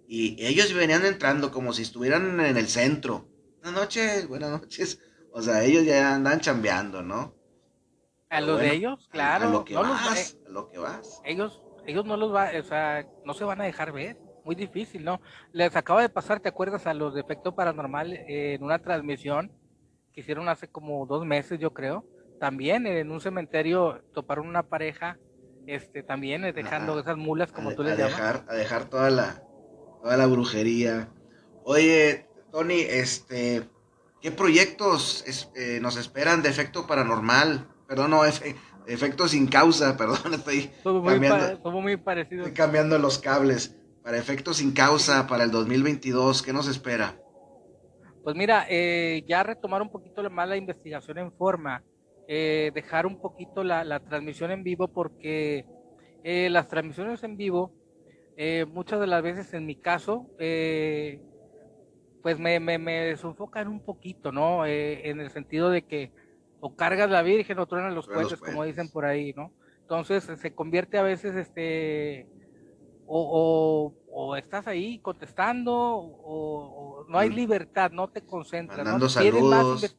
[0.07, 3.27] Y ellos venían entrando como si estuvieran en el centro.
[3.63, 4.99] Buenas noches, buenas noches.
[5.33, 7.33] O sea, ellos ya andan chambeando, ¿no?
[8.29, 9.47] A lo de ellos, claro.
[9.47, 11.21] A, lo que vas, a lo que vas.
[11.25, 14.17] Ellos, ellos no los va, o sea, no se van a dejar ver.
[14.43, 15.21] Muy difícil, ¿no?
[15.51, 19.51] Les acaba de pasar, ¿te acuerdas a los de efecto paranormal eh, en una transmisión
[20.13, 22.05] que hicieron hace como dos meses, yo creo?
[22.39, 25.19] También en un cementerio toparon una pareja,
[25.67, 28.17] este, también eh, dejando esas mulas, como tú les llamas.
[28.17, 29.43] Dejar, a dejar toda la,
[30.01, 31.09] toda la brujería.
[31.63, 33.69] Oye, Tony, este,
[34.21, 37.67] ¿qué proyectos eh, nos esperan de efecto paranormal?
[37.87, 38.23] Perdón, no,
[38.87, 41.71] efecto sin causa, perdón, estoy cambiando.
[41.71, 42.47] muy parecidos.
[42.47, 43.77] Estoy cambiando los cables.
[44.03, 47.21] Para efectos sin causa, para el 2022, ¿qué nos espera?
[48.23, 51.83] Pues mira, eh, ya retomar un poquito más la investigación en forma,
[52.27, 55.65] eh, dejar un poquito la, transmisión en vivo, porque
[56.23, 57.73] eh, las transmisiones en vivo,
[58.69, 60.27] muchas de las veces en mi caso,
[62.21, 64.65] pues me, me, me desenfocan un poquito, ¿no?
[64.65, 66.11] en el sentido de que
[66.61, 69.51] o cargas la Virgen o truenan los cohetes, como dicen por ahí, ¿no?
[69.81, 72.29] Entonces se convierte a veces, este,
[73.07, 77.33] o, o, estás ahí contestando, o, no hay mm.
[77.33, 78.85] libertad, no te concentras.
[78.85, 79.09] ¿no?
[79.09, 79.97] saludos.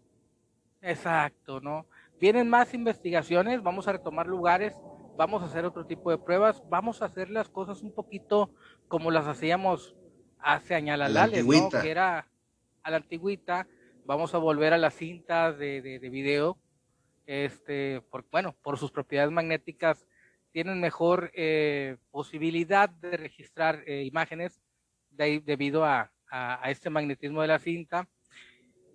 [0.81, 1.87] Exacto, ¿no?
[2.21, 4.75] Vienen más investigaciones, vamos a retomar lugares,
[5.17, 8.51] vamos a hacer otro tipo de pruebas, vamos a hacer las cosas un poquito
[8.89, 9.95] como las hacíamos
[10.43, 11.71] hace años, ¿no?
[11.71, 12.27] Que era
[12.83, 13.67] a la antigüita,
[14.05, 16.59] vamos a volver a las cintas de, de, video,
[17.27, 20.07] este, por, bueno, por sus propiedades magnéticas,
[20.51, 24.61] tienen mejor eh, posibilidad de registrar eh, imágenes
[25.11, 26.11] debido a,
[26.65, 28.09] este magnetismo de la cinta.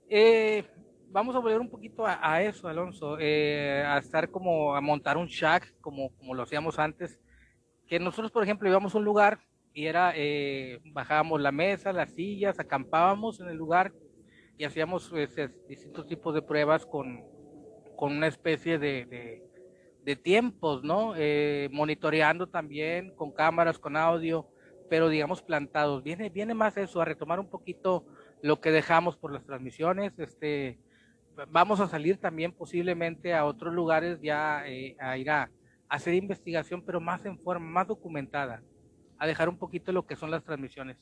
[0.10, 0.66] Eh,
[1.10, 5.80] vamos a volver un poquito a, eso, Alonso, a estar como a montar un shack
[5.80, 7.20] como, como lo hacíamos antes,
[7.88, 9.39] que nosotros, por ejemplo, íbamos a un lugar
[9.78, 10.11] y era,
[10.91, 13.93] bajábamos la mesa, las sillas, acampábamos en el lugar
[14.57, 15.36] y hacíamos pues,
[15.69, 17.23] distintos tipos de pruebas con,
[17.95, 19.43] con una especie de,
[20.03, 21.13] de, tiempos, ¿no?
[21.15, 24.47] Eh, monitoreando también con cámaras, con audio,
[24.89, 26.01] pero digamos plantados.
[26.01, 28.03] Viene, viene más eso, a retomar un poquito
[28.41, 30.17] lo que dejamos por las transmisiones.
[30.17, 30.80] Este,
[31.49, 35.51] vamos a salir también posiblemente a otros lugares ya eh, a ir a,
[35.88, 38.63] hacer investigación, pero más en forma, más documentada,
[39.20, 40.97] a dejar un poquito lo que son las transmisiones.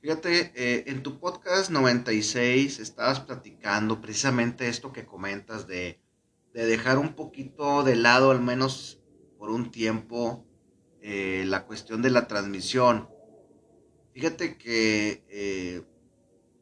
[0.00, 6.00] Fíjate, eh, en tu podcast 96 estabas platicando precisamente esto que comentas de,
[6.54, 9.02] dejar un poquito de lado, al menos
[9.38, 10.46] por un tiempo,
[11.02, 13.10] eh, la cuestión de la transmisión.
[14.14, 15.82] Fíjate que eh,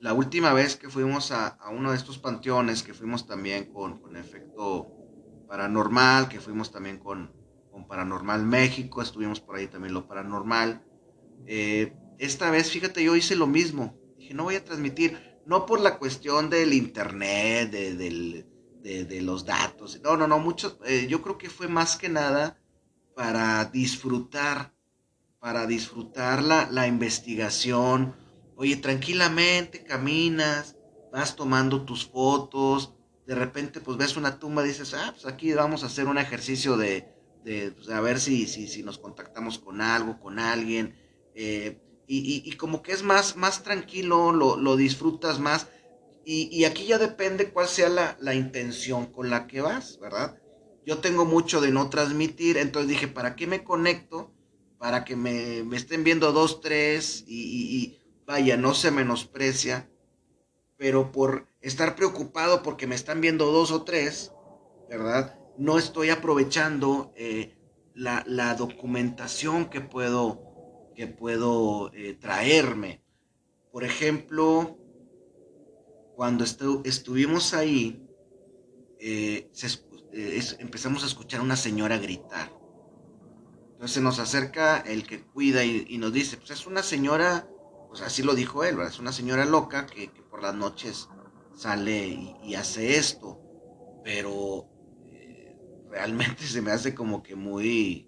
[0.00, 4.16] la última vez que fuimos a, uno de estos panteones, que fuimos también con, con
[4.16, 4.92] efecto
[5.46, 7.32] paranormal, que fuimos también con,
[7.70, 10.84] con Paranormal México, estuvimos por ahí también lo paranormal.
[11.46, 13.96] Eh, esta vez, fíjate, yo hice lo mismo.
[14.18, 20.00] Dije, no voy a transmitir, no por la cuestión del internet, de, los datos.
[20.02, 20.78] No, no, no, mucho.
[20.84, 22.58] Eh, yo creo que fue más que nada
[23.14, 24.74] para disfrutar,
[25.38, 28.14] para disfrutar la, la investigación.
[28.56, 30.76] Oye, tranquilamente caminas,
[31.12, 32.94] vas tomando tus fotos,
[33.28, 36.16] de repente pues ves una tumba y dices, ah, pues aquí vamos a hacer un
[36.16, 37.06] ejercicio de,
[37.44, 40.94] de pues, a ver si, si, si nos contactamos con algo, con alguien.
[41.40, 41.78] Eh,
[42.08, 45.68] y, como que es más, más tranquilo, lo, disfrutas más.
[46.24, 50.36] Y, aquí ya depende cuál sea la, intención con la que vas, ¿verdad?
[50.84, 54.32] Yo tengo mucho de no transmitir, entonces dije, ¿para qué me conecto?
[54.78, 59.88] Para que me, estén viendo dos, tres y, vaya, no se menosprecia,
[60.76, 64.32] pero por estar preocupado porque me están viendo dos o tres,
[64.88, 65.38] ¿verdad?
[65.56, 67.54] No estoy aprovechando eh,
[67.94, 70.47] la, documentación que puedo
[70.98, 73.04] que puedo eh, traerme.
[73.70, 74.76] Por ejemplo,
[76.16, 78.04] cuando estuvimos ahí,
[78.98, 79.48] eh,
[80.12, 82.52] eh, empezamos a escuchar a una señora gritar.
[83.74, 87.48] Entonces se nos acerca el que cuida y, nos dice, pues es una señora,
[87.86, 91.08] pues así lo dijo él, es una señora loca que, por las noches
[91.54, 92.08] sale
[92.42, 93.40] y, hace esto,
[94.02, 94.68] pero
[95.88, 98.07] realmente se me hace como que muy,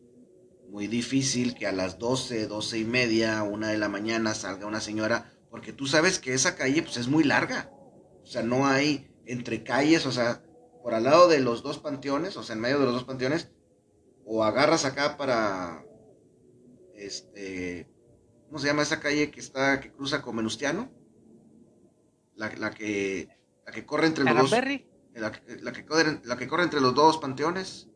[0.71, 4.81] muy difícil que a las 12, 12 y media, una de la mañana salga una
[4.81, 7.71] señora, porque tú sabes que esa calle pues es muy larga.
[8.23, 10.43] O sea, no hay entre calles, o sea,
[10.83, 13.51] por al lado de los dos panteones, o sea, en medio de los dos panteones,
[14.25, 15.85] o agarras acá para,
[16.95, 17.89] este,
[18.47, 20.91] ¿cómo se llama esa calle que está, que cruza con Menustiano?
[22.37, 23.29] La, la que,
[23.67, 24.51] la que corre entre los dos.
[25.15, 27.89] La, la, que corre, la que corre entre los dos panteones.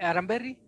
[0.00, 0.58] Aramberry.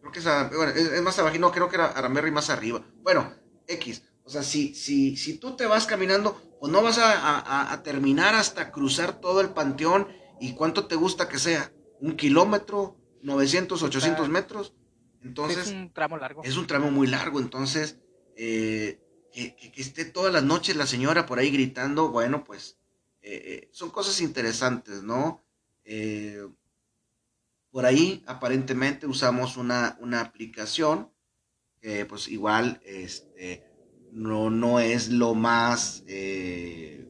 [0.00, 2.82] Creo que es, es, más abajo, no, creo que era Aramerri más arriba.
[3.02, 3.32] Bueno,
[3.66, 4.02] X.
[4.24, 8.70] O sea, si, si, si tú te vas caminando, pues no vas a, terminar hasta
[8.70, 10.08] cruzar todo el panteón.
[10.40, 11.72] ¿Y cuánto te gusta que sea?
[12.00, 12.96] ¿Un kilómetro?
[13.22, 14.74] ¿900, 800 metros?
[15.22, 15.66] Entonces.
[15.66, 16.42] Es un tramo largo.
[16.44, 17.40] Es un tramo muy largo.
[17.40, 17.98] Entonces,
[18.36, 19.00] eh,
[19.32, 22.78] que, esté todas las noches la señora por ahí gritando, bueno, pues
[23.22, 25.44] eh, eh, son cosas interesantes, ¿no?
[25.84, 26.46] Eh,
[27.70, 31.10] por ahí aparentemente usamos una, aplicación
[31.80, 33.64] que pues igual este,
[34.12, 37.06] no, no es lo más eh,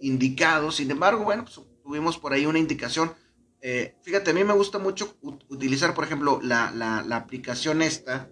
[0.00, 0.70] indicado.
[0.70, 3.12] Sin embargo, bueno, pues, tuvimos por ahí una indicación.
[3.60, 5.16] Eh, fíjate, a mí me gusta mucho
[5.48, 8.30] utilizar, por ejemplo, la, aplicación esta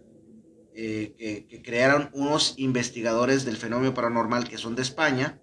[0.75, 5.41] eh, que, crearon unos investigadores del fenómeno paranormal que son de España,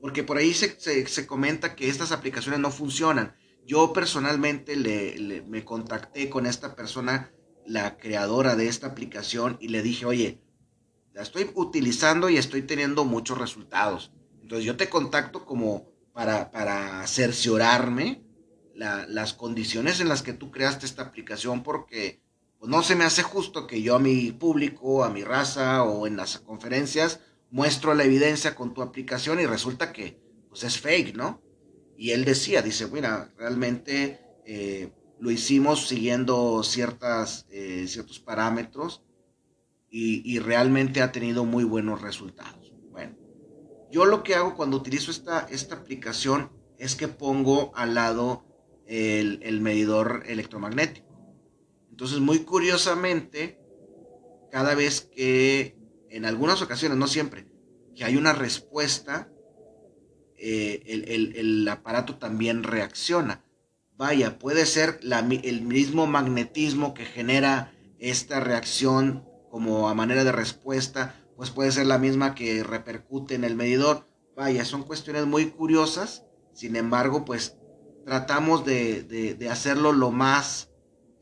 [0.00, 3.34] porque por ahí se, se comenta que estas aplicaciones no funcionan
[3.66, 7.32] yo personalmente le, me contacté con esta persona,
[7.66, 10.40] la creadora de esta aplicación, y le dije, oye,
[11.12, 14.12] la estoy utilizando y estoy teniendo muchos resultados.
[14.42, 18.22] Entonces yo te contacto como para, para cerciorarme
[18.74, 22.20] las condiciones en las que tú creaste esta aplicación porque
[22.58, 26.06] pues, no se me hace justo que yo a mi público, a mi raza o
[26.06, 31.14] en las conferencias muestro la evidencia con tu aplicación y resulta que pues es fake,
[31.14, 31.40] ¿no?
[31.96, 39.02] Y él decía, dice, mira, realmente eh, lo hicimos siguiendo ciertas, eh, ciertos parámetros
[39.90, 42.72] y, realmente ha tenido muy buenos resultados.
[42.90, 43.16] Bueno,
[43.92, 48.44] yo lo que hago cuando utilizo esta, esta aplicación es que pongo al lado
[48.86, 51.06] el, el medidor electromagnético.
[51.90, 53.60] Entonces, muy curiosamente,
[54.50, 55.76] cada vez que,
[56.10, 57.46] en algunas ocasiones, no siempre,
[57.94, 59.30] que hay una respuesta,
[60.46, 63.42] eh, el, aparato también reacciona.
[63.96, 71.14] Vaya, puede ser el mismo magnetismo que genera esta reacción como a manera de respuesta,
[71.34, 74.06] pues puede ser la misma que repercute en el medidor.
[74.36, 77.56] Vaya, son cuestiones muy curiosas, sin embargo, pues
[78.04, 80.68] tratamos de, hacerlo lo más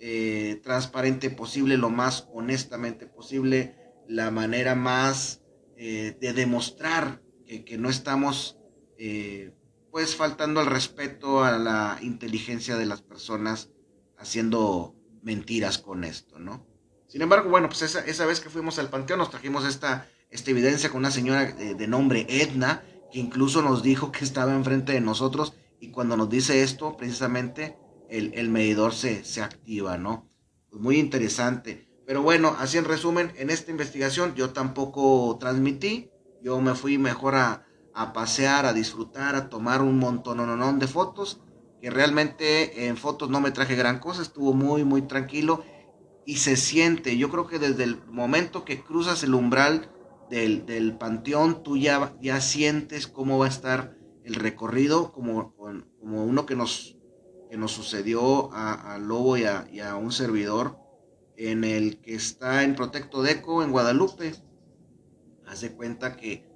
[0.01, 3.77] eh, transparente posible, lo más honestamente posible,
[4.09, 5.43] la manera más
[5.77, 8.59] eh, de demostrar que, que no estamos
[9.05, 9.51] eh,
[9.91, 13.71] pues faltando al respeto a la inteligencia de las personas,
[14.17, 14.95] haciendo
[15.25, 16.65] mentiras con esto, ¿no?
[17.09, 20.89] Sin embargo, bueno, pues esa, vez que fuimos al panteón nos trajimos esta, esta evidencia
[20.89, 25.55] con una señora de, nombre Edna, que incluso nos dijo que estaba enfrente de nosotros
[25.81, 27.77] y cuando nos dice esto, precisamente
[28.09, 30.31] el, medidor se, se activa, ¿no?
[30.71, 31.89] Pues muy interesante.
[32.07, 37.35] Pero bueno, así en resumen, en esta investigación yo tampoco transmití, yo me fui mejor
[37.35, 41.41] a, a pasear, a disfrutar, a tomar un montón de fotos,
[41.81, 45.65] que realmente en fotos no me traje gran cosa, estuvo muy, muy tranquilo
[46.25, 49.91] y se siente, yo creo que desde el momento que cruzas el umbral
[50.31, 56.25] del, del panteón, tú ya, ya sientes cómo va a estar el recorrido, como, como
[56.25, 56.97] uno que nos,
[57.51, 60.79] que nos sucedió a, Lobo y a, y a, un servidor,
[61.37, 64.33] en el que está en Protecto Deco, en Guadalupe.
[65.47, 66.52] Haz de cuenta que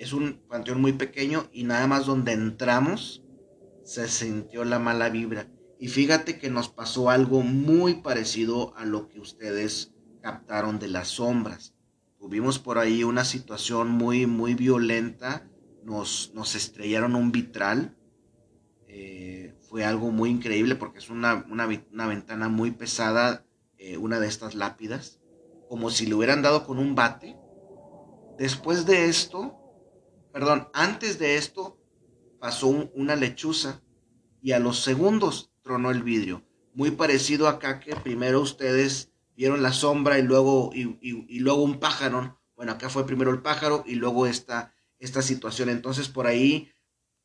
[0.00, 3.22] es un panteón muy pequeño y nada más donde entramos
[3.84, 5.46] se sintió la mala vibra.
[5.78, 9.92] Y fíjate que nos pasó algo muy parecido a lo que ustedes
[10.22, 11.74] captaron de las sombras.
[12.18, 15.46] tuvimos por ahí una situación muy, muy violenta,
[15.84, 17.94] nos, nos estrellaron un vitral,
[18.88, 23.44] eh, fue algo muy increíble porque es una, una, ventana muy pesada,
[23.76, 25.20] eh, una de estas lápidas,
[25.68, 27.36] como si le hubieran dado con un bate.
[28.38, 29.59] Después de esto,
[30.32, 31.78] perdón, antes de esto
[32.38, 33.82] pasó una lechuza
[34.42, 36.42] y a los segundos tronó el vidrio.
[36.74, 42.40] Muy parecido acá que primero ustedes vieron la sombra y luego, y, luego un pájaro.
[42.56, 45.68] Bueno, acá fue primero el pájaro y luego esta, esta situación.
[45.68, 46.72] Entonces por ahí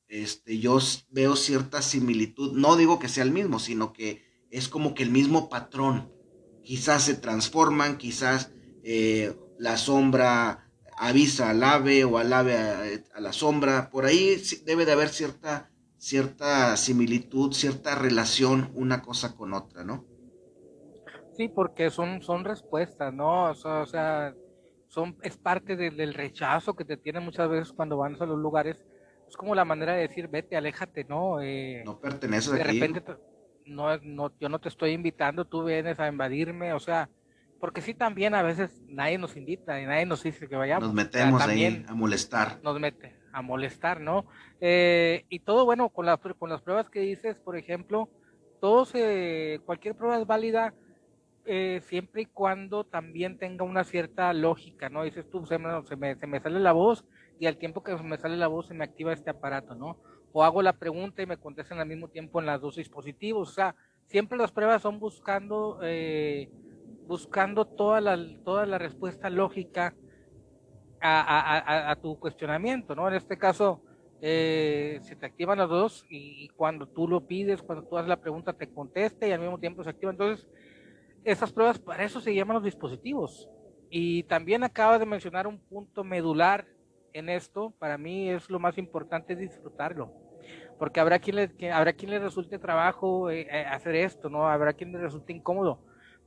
[0.07, 0.79] este, yo
[1.09, 2.53] veo cierta similitud.
[2.53, 6.11] No digo que sea el mismo, sino que es como que el mismo patrón.
[6.63, 8.51] Quizás se transforman, quizás
[8.83, 10.64] eh, la sombra
[10.97, 12.57] avisa al ave o al ave
[13.13, 13.89] a, la sombra.
[13.89, 20.05] Por ahí debe de haber cierta, cierta similitud, cierta relación una cosa con otra, ¿no?
[21.35, 23.51] Sí, porque son, son respuestas, ¿no?
[23.51, 24.33] O sea,
[24.87, 28.77] son, es parte del rechazo que te tienen muchas veces cuando van a los lugares.
[29.27, 31.41] Es como la manera de decir, vete, aléjate, ¿no?
[31.41, 33.03] Eh, no perteneces de repente,
[33.65, 37.09] no, no, yo no te estoy invitando, tú vienes a invadirme, o sea,
[37.65, 40.83] porque sí también a veces nadie nos invita y nadie nos dice que vayamos.
[40.83, 42.59] Nos metemos ahí a molestar.
[42.61, 44.27] Nos mete a molestar, ¿no?
[44.61, 48.07] Eh, y todo, bueno, con, la, con las pruebas que dices, por ejemplo,
[48.61, 50.75] todos, eh, cualquier prueba es válida
[51.47, 55.03] eh, siempre y cuando también tenga una cierta lógica, ¿no?
[55.03, 57.03] Dices tú, se me, se, me, se me sale la voz
[57.39, 59.97] y al tiempo que me sale la voz se me activa este aparato, ¿no?
[60.33, 63.49] O hago la pregunta y me contestan al mismo tiempo en las dos dispositivos.
[63.49, 66.51] O sea, siempre las pruebas son buscando, eh,
[67.07, 69.95] buscando toda la, toda la respuesta lógica
[71.01, 73.07] a, a, a, tu cuestionamiento, ¿no?
[73.07, 73.81] En este caso,
[74.21, 78.09] eh, se te activan las dos y, y, cuando tú lo pides, cuando tú haces
[78.09, 80.11] la pregunta, te contesta y al mismo tiempo se activa.
[80.11, 80.47] Entonces,
[81.23, 83.49] esas pruebas, para eso se llaman los dispositivos.
[83.89, 86.65] Y también acaba de mencionar un punto medular
[87.13, 90.11] en esto, para mí es lo más importante disfrutarlo.
[90.77, 94.47] Porque habrá quien le, habrá quien le resulte trabajo eh, eh, hacer esto, ¿no?
[94.47, 95.79] Habrá quien le resulte incómodo.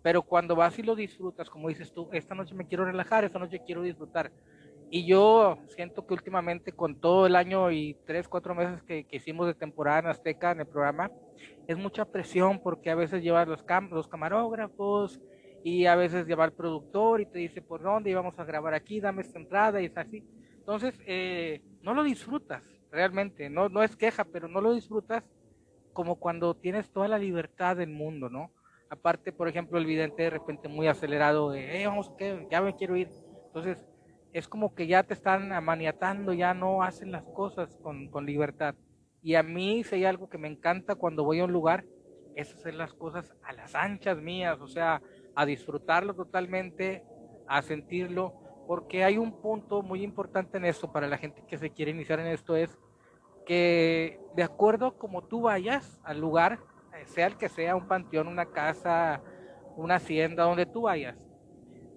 [0.03, 3.39] Pero cuando vas y lo disfrutas, como dices tú, esta noche me quiero relajar, esta
[3.39, 4.31] noche quiero disfrutar.
[4.91, 9.17] Y yo siento que últimamente con todo el año y tres, cuatro meses que, que
[9.17, 11.11] hicimos de temporada en Azteca en el programa,
[11.67, 15.21] es mucha presión porque a veces llevas los, cam los camarógrafos
[15.63, 19.01] y a veces lleva el productor y te dice por dónde íbamos a grabar aquí,
[19.01, 20.25] dame esta entrada y es así.
[20.59, 25.25] Entonces, eh, no lo disfrutas realmente, no, no es queja, pero no lo disfrutas
[25.93, 28.51] como cuando tienes toda la libertad del mundo, ¿no?
[28.91, 32.75] Aparte, por ejemplo, el vidente de repente muy acelerado de, eh, vamos, que ya me
[32.75, 33.09] quiero ir.
[33.47, 33.87] Entonces,
[34.33, 38.75] es como que ya te están amaniatando, ya no hacen las cosas con, con libertad.
[39.23, 41.85] Y a mí, si hay algo que me encanta cuando voy a un lugar,
[42.35, 45.03] es hacer las cosas a las anchas mías, o sea,
[45.35, 47.05] a disfrutarlo totalmente,
[47.49, 48.35] a sentirlo,
[48.67, 52.21] porque hay un punto muy importante en esto para la gente que se quiere iniciar
[52.21, 52.79] en esto, es
[53.45, 56.61] que de acuerdo a como tú vayas al lugar,
[57.07, 59.23] sea el que sea, un panteón, una casa,
[59.77, 61.17] una hacienda, donde tú vayas,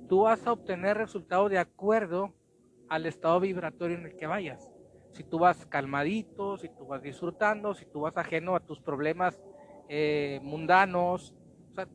[0.07, 2.33] tú vas a obtener resultados de acuerdo
[2.89, 4.71] al estado vibratorio en el que vayas
[5.13, 9.41] si tú vas calmadito, si tú vas disfrutando, si tú vas ajeno a tus problemas
[9.89, 11.33] eh, mundanos,
[11.69, 11.87] o sea,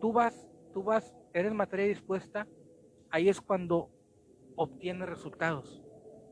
[0.00, 2.46] tú vas, tú vas, eres materia dispuesta,
[3.10, 3.90] ahí es cuando
[4.56, 5.82] obtienes resultados.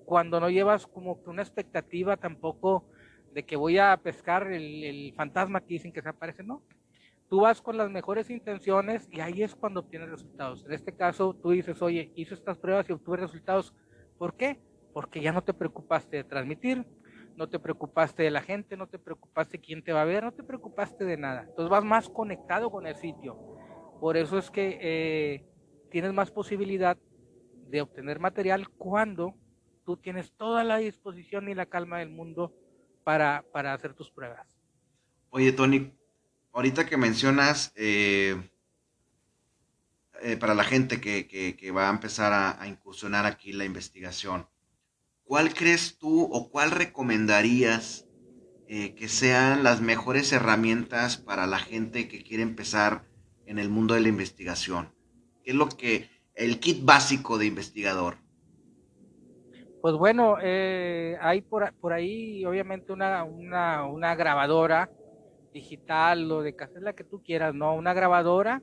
[0.05, 2.85] Cuando no llevas como que una expectativa tampoco
[3.33, 6.63] de que voy a pescar el, fantasma que dicen que se aparece, no.
[7.29, 10.65] Tú vas con las mejores intenciones y ahí es cuando obtienes resultados.
[10.67, 13.73] En este caso, tú dices, oye, hice estas pruebas y obtuve resultados.
[14.19, 14.59] ¿Por qué?
[14.93, 16.87] porque ya no te preocupaste de transmitir,
[17.37, 20.33] no te preocupaste de la gente, no te preocupaste quién te va a ver, no
[20.33, 21.43] te preocupaste de nada.
[21.49, 23.39] Entonces vas más conectado con el sitio.
[24.01, 25.47] Por eso es que eh,
[25.91, 26.99] tienes más posibilidad
[27.69, 29.35] de obtener material cuando
[29.85, 32.53] tú tienes toda la disposición y la calma del mundo
[33.11, 34.47] para, para hacer tus pruebas.
[35.31, 35.93] Oye, Tony,
[36.53, 38.41] ahorita que mencionas eh,
[40.23, 44.49] eh, para la gente que, que, va a empezar a, incursionar aquí la investigación,
[45.25, 48.07] ¿cuál crees tú o cuál recomendarías
[48.69, 53.09] eh, que sean las mejores herramientas para la gente que quiere empezar
[53.45, 54.95] en el mundo de la investigación?
[55.43, 58.19] ¿Qué es lo que, el kit básico de investigador?
[59.81, 64.91] Pues bueno, eh, hay por, por, ahí obviamente una, una, una, grabadora
[65.55, 67.75] digital o de cassette, la que tú quieras, ¿no?
[67.75, 68.63] Una grabadora,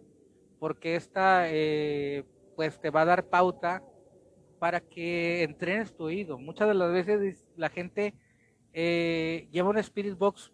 [0.60, 2.24] porque esta eh,
[2.56, 3.82] pues te va a dar pauta
[4.60, 6.38] para que entrenes tu oído.
[6.38, 8.14] Muchas de las veces la gente
[8.74, 10.52] eh, lleva un Spirit Box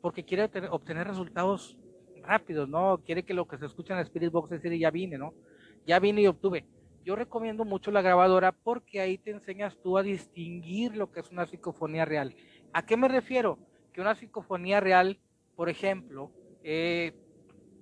[0.00, 1.76] porque quiere obtener resultados
[2.22, 3.02] rápidos, ¿no?
[3.04, 5.34] Quiere que lo que se escucha en el Spirit Box es decir, ya vine, ¿no?
[5.86, 6.64] Ya vine y obtuve.
[7.06, 11.30] Yo recomiendo mucho la grabadora porque ahí te enseñas tú a distinguir lo que es
[11.30, 12.34] una psicofonía real.
[12.72, 13.60] ¿A qué me refiero?
[13.92, 15.20] Que una psicofonía real,
[15.54, 16.32] por ejemplo,
[16.64, 17.14] eh,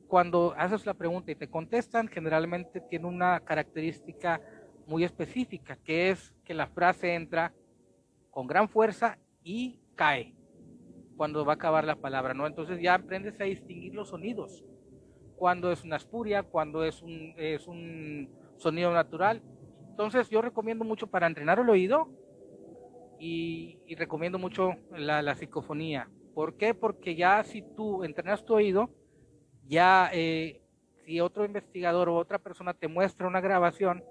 [0.08, 4.42] cuando haces la pregunta y te contestan, generalmente tiene una característica
[4.86, 7.54] muy específica, que es que la frase entra
[8.30, 10.34] con gran fuerza y cae
[11.16, 12.46] cuando va a acabar la palabra, ¿no?
[12.46, 14.62] Entonces ya aprendes a distinguir los sonidos,
[15.36, 19.42] cuando es una espuria, cuando es un, es un sonido natural.
[19.90, 22.08] Entonces yo recomiendo mucho para entrenar el oído
[23.18, 26.10] y, recomiendo mucho la, psicofonía.
[26.34, 26.74] ¿Por qué?
[26.74, 28.90] Porque ya si tú entrenas tu oído,
[29.66, 30.62] ya eh,
[31.04, 34.02] si otro investigador o otra persona te muestra una grabación,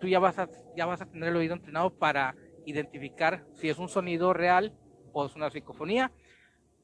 [0.00, 2.34] tú ya vas a, ya vas a tener el oído entrenado para
[2.66, 4.76] identificar si es un sonido real
[5.12, 6.12] o es una psicofonía.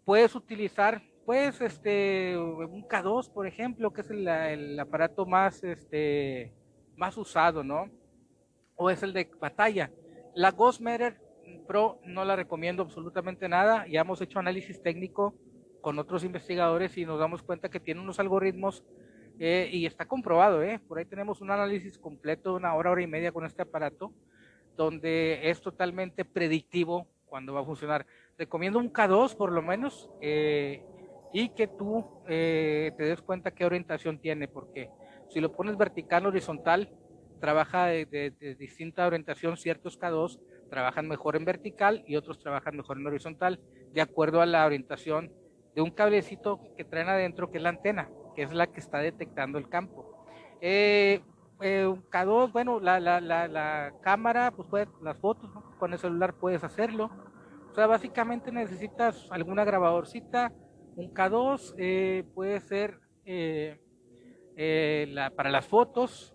[0.04, 6.54] Puedes utilizar, pues, este, un K2, por ejemplo, que es el, el aparato más, este,
[6.99, 7.88] más usado, ¿no?
[8.76, 9.90] O es el de batalla.
[10.34, 10.82] La Ghost
[11.66, 13.86] Pro no la recomiendo absolutamente nada.
[13.86, 15.34] Ya hemos hecho análisis técnico
[15.80, 18.84] con otros investigadores y nos damos cuenta que tiene unos algoritmos
[19.38, 20.80] eh, y está comprobado, ¿eh?
[20.86, 24.12] Por ahí tenemos un análisis completo, una hora, hora y media con este aparato,
[24.76, 28.05] donde es totalmente predictivo cuando va a funcionar.
[28.36, 30.82] Recomiendo un K2 por lo menos eh,
[31.32, 34.90] y que tú eh, te des cuenta qué orientación tiene, porque
[35.29, 36.91] si lo pones vertical, horizontal,
[37.39, 43.07] trabaja de, distinta orientación, ciertos K2 trabajan mejor en vertical y otros trabajan mejor en
[43.07, 43.61] horizontal,
[43.93, 45.33] de acuerdo a la orientación
[45.74, 48.99] de un cablecito que traen adentro, que es la antena, que es la que está
[48.99, 50.26] detectando el campo.
[50.61, 51.20] Eh,
[51.61, 56.64] eh, K2, bueno, la, la, la, cámara, pues puede, las fotos, con el celular puedes
[56.64, 57.11] hacerlo.
[57.70, 60.53] O sea, básicamente necesitas alguna grabadorcita,
[60.97, 63.01] un K2, eh, puede ser
[64.59, 66.34] la, para las fotos,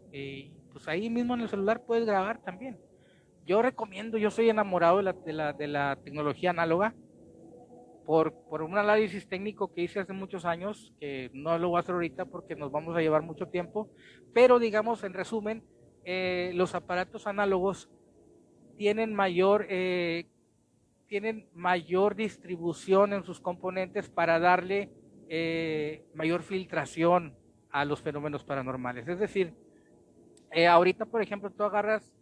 [0.72, 2.80] pues ahí mismo en el celular puedes grabar también.
[3.46, 6.96] Yo recomiendo, yo soy enamorado de la, de la, de la tecnología análoga,
[8.06, 11.80] por, por, un análisis técnico que hice hace muchos años, que no lo voy a
[11.82, 13.90] hacer ahorita porque nos vamos a llevar mucho tiempo,
[14.34, 15.64] pero digamos, en resumen,
[16.06, 17.90] eh, los aparatos análogos
[18.78, 20.26] tienen mayor, eh,
[21.08, 24.90] tienen mayor distribución en sus componentes para darle
[25.30, 27.38] eh, mayor filtración
[27.74, 29.08] a los fenómenos paranormales.
[29.08, 29.54] Es decir,
[30.70, 32.14] ahorita, por ejemplo, tú agarras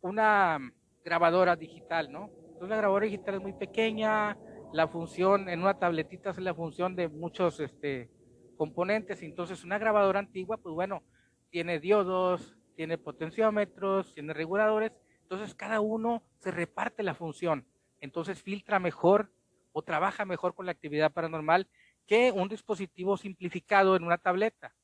[0.00, 0.58] una
[1.04, 2.30] grabadora digital, ¿no?
[2.42, 4.36] Entonces la grabadora digital es muy pequeña,
[4.72, 8.10] la función, en una tabletita es la función de muchos este,
[8.56, 11.04] componentes, entonces una grabadora antigua, pues bueno,
[11.50, 14.92] tiene diodos, tiene potenciómetros, tiene reguladores,
[15.22, 17.64] entonces cada uno se reparte la función,
[18.00, 19.30] entonces filtra mejor
[19.72, 21.68] o trabaja mejor con la actividad paranormal
[22.06, 24.74] que un dispositivo simplificado en una tableta,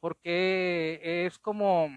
[0.00, 1.88] porque es como,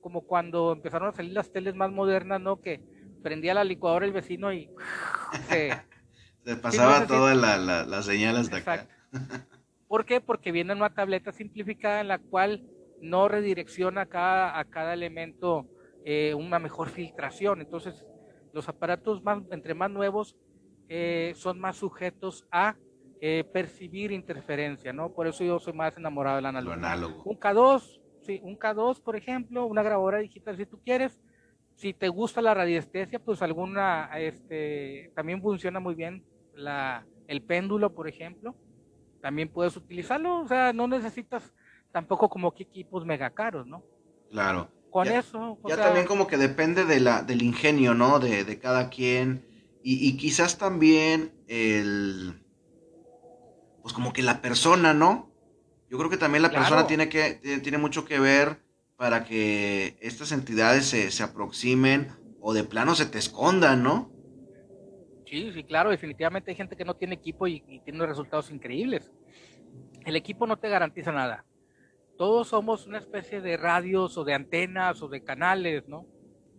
[0.00, 2.60] como cuando empezaron a salir las teles más modernas, ¿no?
[2.60, 2.80] Que
[3.22, 4.70] prendía la licuadora el vecino y
[5.48, 5.72] se,
[6.44, 8.88] se pasaba todas las señales de acá.
[9.88, 10.20] ¿Por qué?
[10.20, 12.64] Porque viene una tableta simplificada en la cual
[13.00, 15.66] no redirecciona a cada, a cada elemento
[16.04, 17.60] eh, una mejor filtración.
[17.60, 18.04] Entonces,
[18.52, 20.36] los aparatos más, entre más nuevos
[20.88, 22.76] eh, son más sujetos a
[23.24, 25.12] eh, percibir interferencia, ¿no?
[25.12, 26.72] Por eso yo soy más enamorado del análogo.
[26.72, 27.22] análogo.
[27.22, 31.20] Un K2, sí, un K2, por ejemplo, una grabadora digital si tú quieres.
[31.76, 36.24] Si te gusta la radiestesia, pues alguna, este, también funciona muy bien
[36.56, 38.56] la, el péndulo, por ejemplo,
[39.20, 41.54] también puedes utilizarlo, o sea, no necesitas
[41.92, 43.84] tampoco como que equipos mega caros, ¿no?
[44.32, 44.68] Claro.
[44.90, 45.58] Con eso.
[45.68, 48.18] ya también como que depende de la, del ingenio, ¿no?
[48.18, 49.46] De, de cada quien.
[49.84, 52.41] Y, y, quizás también el.
[53.82, 55.30] Pues como que la persona, ¿no?
[55.90, 58.62] Yo creo que también la persona tiene que tiene mucho que ver
[58.96, 64.10] para que estas entidades se, se aproximen o de plano se te escondan, ¿no?
[65.32, 69.10] Sí, sí, claro, definitivamente hay gente que no tiene equipo y, tiene resultados increíbles.
[70.04, 71.46] El equipo no te garantiza nada.
[72.18, 76.06] Todos somos una especie de radios o de antenas o de canales, ¿no?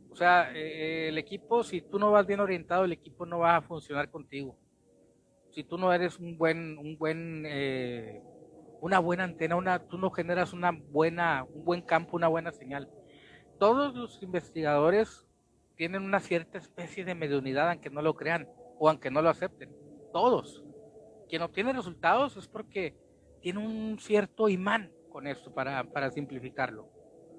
[0.09, 3.57] O sea, eh, el equipo, si tú no vas bien orientado, el equipo no va
[3.57, 4.57] a funcionar contigo.
[5.53, 8.21] Si tú no eres un buen, un buen, eh,
[8.81, 12.89] una buena antena, una, tú no generas una buena, un buen campo, una buena señal.
[13.59, 15.27] Todos los investigadores
[15.75, 18.47] tienen una cierta especie de mediunidad, aunque no lo crean
[18.79, 19.71] o aunque no lo acepten.
[20.11, 20.63] Todos.
[21.29, 22.95] Quien obtiene resultados es porque
[23.41, 26.89] tiene un cierto imán con esto para, para simplificarlo.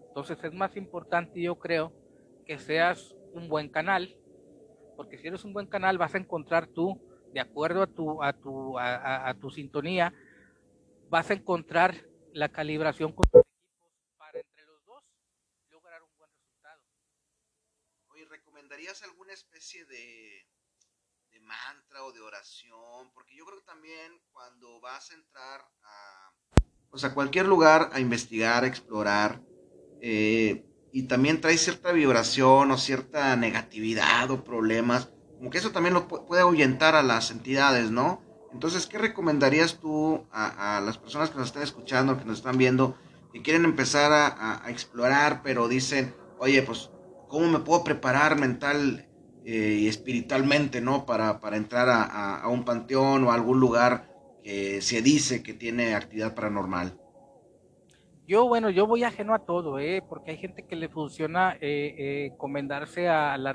[0.09, 1.93] Entonces es más importante, yo creo,
[2.47, 4.17] que seas un buen canal,
[4.97, 7.01] porque si eres un buen canal vas a encontrar tú,
[7.35, 10.15] de acuerdo a tu, a tu, a, tu sintonía,
[11.11, 15.03] vas a encontrar la calibración con tus equipos para entre los dos
[15.69, 16.11] lograr un
[18.73, 20.47] ¿harías alguna especie de,
[21.33, 23.11] de mantra o de oración?
[23.13, 28.63] Porque yo creo que también cuando vas a entrar a, sea, cualquier lugar a investigar,
[28.63, 29.43] a explorar,
[30.01, 35.11] eh, y también trae cierta vibración o cierta negatividad o problemas,
[35.45, 38.23] como que eso también lo puede ahuyentar a las entidades, ¿no?
[38.55, 42.97] Entonces, ¿qué recomendarías tú a, las personas que nos están escuchando, que nos están viendo,
[43.31, 46.89] que quieren empezar a, explorar, pero dicen, oye, pues,
[47.29, 49.07] ¿cómo me puedo preparar mental
[49.45, 51.05] eh, y espiritualmente, ¿no?
[51.05, 54.09] Para, para entrar a, un panteón o a algún lugar
[54.43, 56.99] que se dice que tiene actividad paranormal.
[58.27, 60.03] Yo, bueno, yo voy ajeno a todo, ¿eh?
[60.09, 63.51] porque hay gente que le funciona eh, eh encomendarse a la,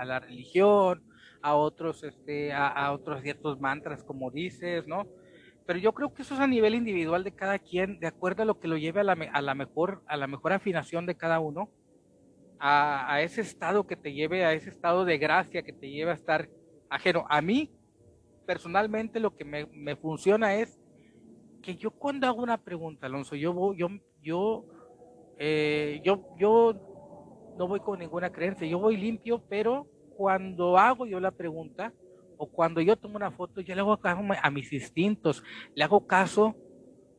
[0.00, 1.04] a, la, religión,
[1.42, 5.06] a otros, este, a, otros ciertos mantras, como dices, ¿no?
[5.64, 8.46] Pero yo creo que eso es a nivel individual de cada quien, de acuerdo a
[8.46, 11.38] lo que lo lleve a la, a la mejor, a la mejor afinación de cada
[11.38, 11.70] uno,
[12.58, 16.10] a, a ese estado que te lleve, a ese estado de gracia que te lleve
[16.10, 16.48] a estar
[16.90, 17.26] ajeno.
[17.28, 17.70] A mí,
[18.48, 20.77] personalmente lo que me, funciona es
[21.62, 23.88] que yo cuando hago una pregunta, Alonso, yo yo,
[24.22, 24.64] yo,
[25.38, 29.86] eh, yo, yo no voy con ninguna creencia, yo voy limpio, pero
[30.16, 31.92] cuando hago yo la pregunta
[32.36, 35.42] o cuando yo tomo una foto, yo le hago caso a mis instintos,
[35.74, 36.56] le hago caso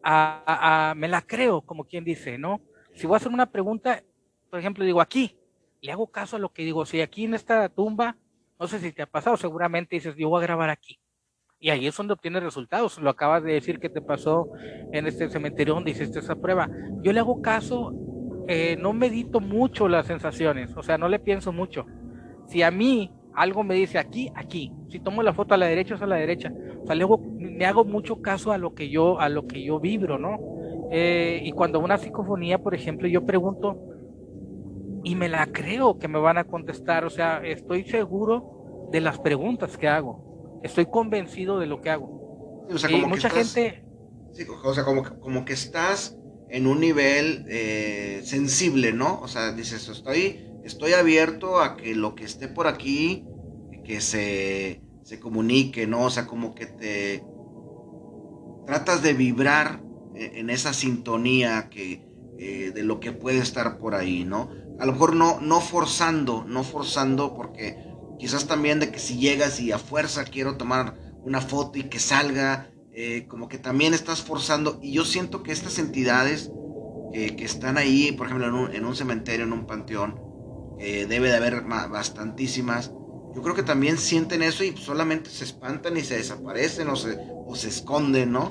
[0.01, 2.61] a, a, me la creo, como quien dice, ¿no?
[2.93, 4.03] Si voy a hacer una pregunta,
[4.49, 5.37] por ejemplo, digo aquí,
[5.81, 8.17] le hago caso a lo que digo, si aquí en esta tumba,
[8.59, 10.99] no sé si te ha pasado, seguramente dices, yo voy a grabar aquí
[11.60, 12.99] y ahí es donde obtienes resultados.
[12.99, 14.49] Lo acabas de decir que te pasó
[14.91, 16.70] en este cementerio donde hiciste esa prueba.
[17.01, 17.93] Yo le hago caso,
[18.47, 21.86] eh, no medito mucho las sensaciones, o sea, no le pienso mucho.
[22.47, 24.74] Si a mí algo me dice aquí, aquí.
[24.89, 26.51] Si tomo la foto a la derecha, es a la derecha.
[26.82, 29.80] O sea, luego me hago mucho caso a lo que yo, a lo que yo
[29.80, 30.39] vibro, ¿no?
[30.91, 33.78] Eh, y cuando una psicofonía, por ejemplo, yo pregunto
[35.03, 37.05] y me la creo que me van a contestar.
[37.05, 40.28] O sea, estoy seguro de las preguntas que hago
[40.64, 42.68] estoy convencido de lo que hago.
[42.72, 43.84] o sea, como mucha gente...
[44.64, 46.18] o sea, como, como que estás
[46.49, 49.20] en un nivel eh, sensible, ¿no?
[49.22, 53.26] O sea, dices, estoy, estoy abierto a que lo que esté por aquí,
[53.84, 56.03] que se, se comunique, ¿no?
[56.03, 57.24] O sea, como que te
[58.66, 59.82] tratas de vibrar
[60.16, 62.07] eh, en esa sintonía que,
[62.38, 64.49] eh, de lo que puede estar por ahí, ¿no?
[64.80, 67.78] A lo mejor no, no forzando, no forzando porque
[68.20, 71.99] Quizás también de que si llegas y a fuerza quiero tomar una foto y que
[71.99, 74.78] salga, eh, como que también estás forzando.
[74.82, 76.51] Y yo siento que estas entidades
[77.11, 80.22] que están ahí, por ejemplo, en un, cementerio, en un panteón,
[80.78, 82.91] debe de haber bastantísimas.
[83.34, 87.17] Yo creo que también sienten eso y solamente se espantan y se desaparecen o se,
[87.47, 88.49] o se esconden, ¿no?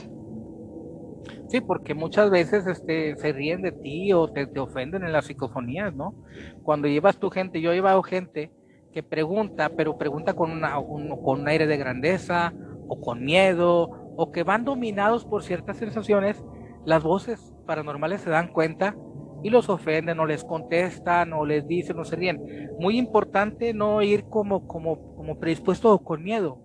[1.49, 5.27] Sí, porque muchas veces este, se ríen de ti o te, te ofenden en las
[5.27, 6.15] psicofonías, ¿no?
[6.63, 8.51] Cuando llevas tu gente, yo he llevado gente
[8.93, 12.53] que pregunta, pero pregunta con, una, un, con un aire de grandeza
[12.89, 16.43] o con miedo o que van dominados por ciertas sensaciones,
[16.85, 18.97] las voces paranormales se dan cuenta
[19.43, 22.43] y los ofenden o les contestan o les dicen o se ríen.
[22.79, 26.59] Muy importante no ir como, como, como predispuesto o con miedo.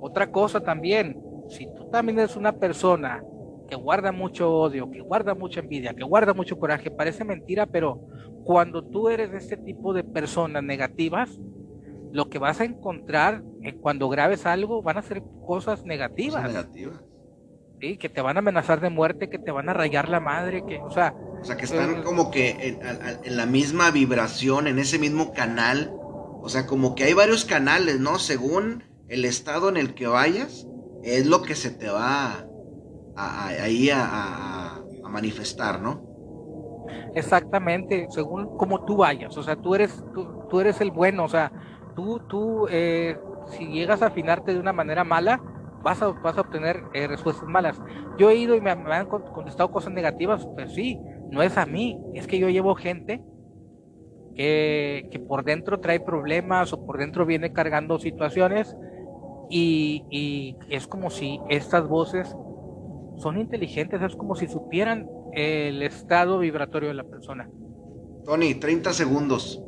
[0.00, 3.22] Otra cosa también, si tú también eres una persona
[3.68, 8.00] que guarda mucho odio, que guarda mucha envidia, que guarda mucho coraje, parece mentira, pero
[8.44, 11.30] cuando tú eres este tipo de personas negativas,
[12.12, 13.42] lo que vas a encontrar
[13.80, 16.42] cuando grabes algo van a ser cosas negativas.
[16.44, 17.00] negativas.
[17.80, 20.64] Sí, que te van a amenazar de muerte, que te van a rayar la madre,
[20.66, 21.14] que, o sea...
[21.40, 22.78] O sea, que están eh, como que
[23.24, 25.92] en, la misma vibración, en ese mismo canal.
[26.40, 28.20] O sea, como que hay varios canales, ¿no?
[28.20, 30.68] Según el estado en el que vayas,
[31.02, 32.46] es lo que se te va
[33.16, 36.11] ahí a, a manifestar, ¿no?
[37.14, 41.28] Exactamente, según como tú vayas, o sea, tú eres, tú, tú eres el bueno, o
[41.28, 41.52] sea,
[41.94, 43.16] tú, tú, eh,
[43.46, 45.40] si llegas a afinarte de una manera mala,
[45.82, 47.80] vas a, vas a obtener eh, respuestas malas.
[48.18, 50.98] Yo he ido y me, han contestado cosas negativas, pues sí,
[51.30, 53.22] no es a mí, es que yo llevo gente
[54.34, 58.74] que, que por dentro trae problemas o por dentro viene cargando situaciones
[59.50, 62.34] y, y es como si estas voces
[63.16, 67.48] son inteligentes, es como si supieran el estado vibratorio de la persona.
[68.24, 69.62] Tony, 30 segundos.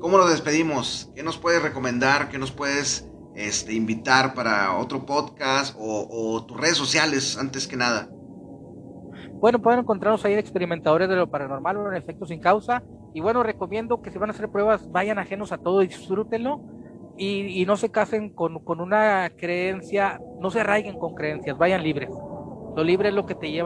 [0.00, 1.10] ¿Cómo lo despedimos?
[1.14, 2.28] ¿Qué nos puedes recomendar?
[2.28, 8.08] ¿Qué nos puedes este, invitar para otro podcast o, tus redes sociales antes que nada?
[9.32, 12.82] Bueno, pueden encontrarnos ahí en Experimentadores de lo Paranormal o en Efectos sin Causa.
[13.12, 16.60] Y bueno, recomiendo que si van a hacer pruebas, vayan ajenos a todo y disfrútenlo.
[17.16, 21.82] Y, y no se casen con, con una creencia, no se arraiguen con creencias, vayan
[21.82, 22.10] libres.
[22.76, 23.56] Lo libre es lo que te lleva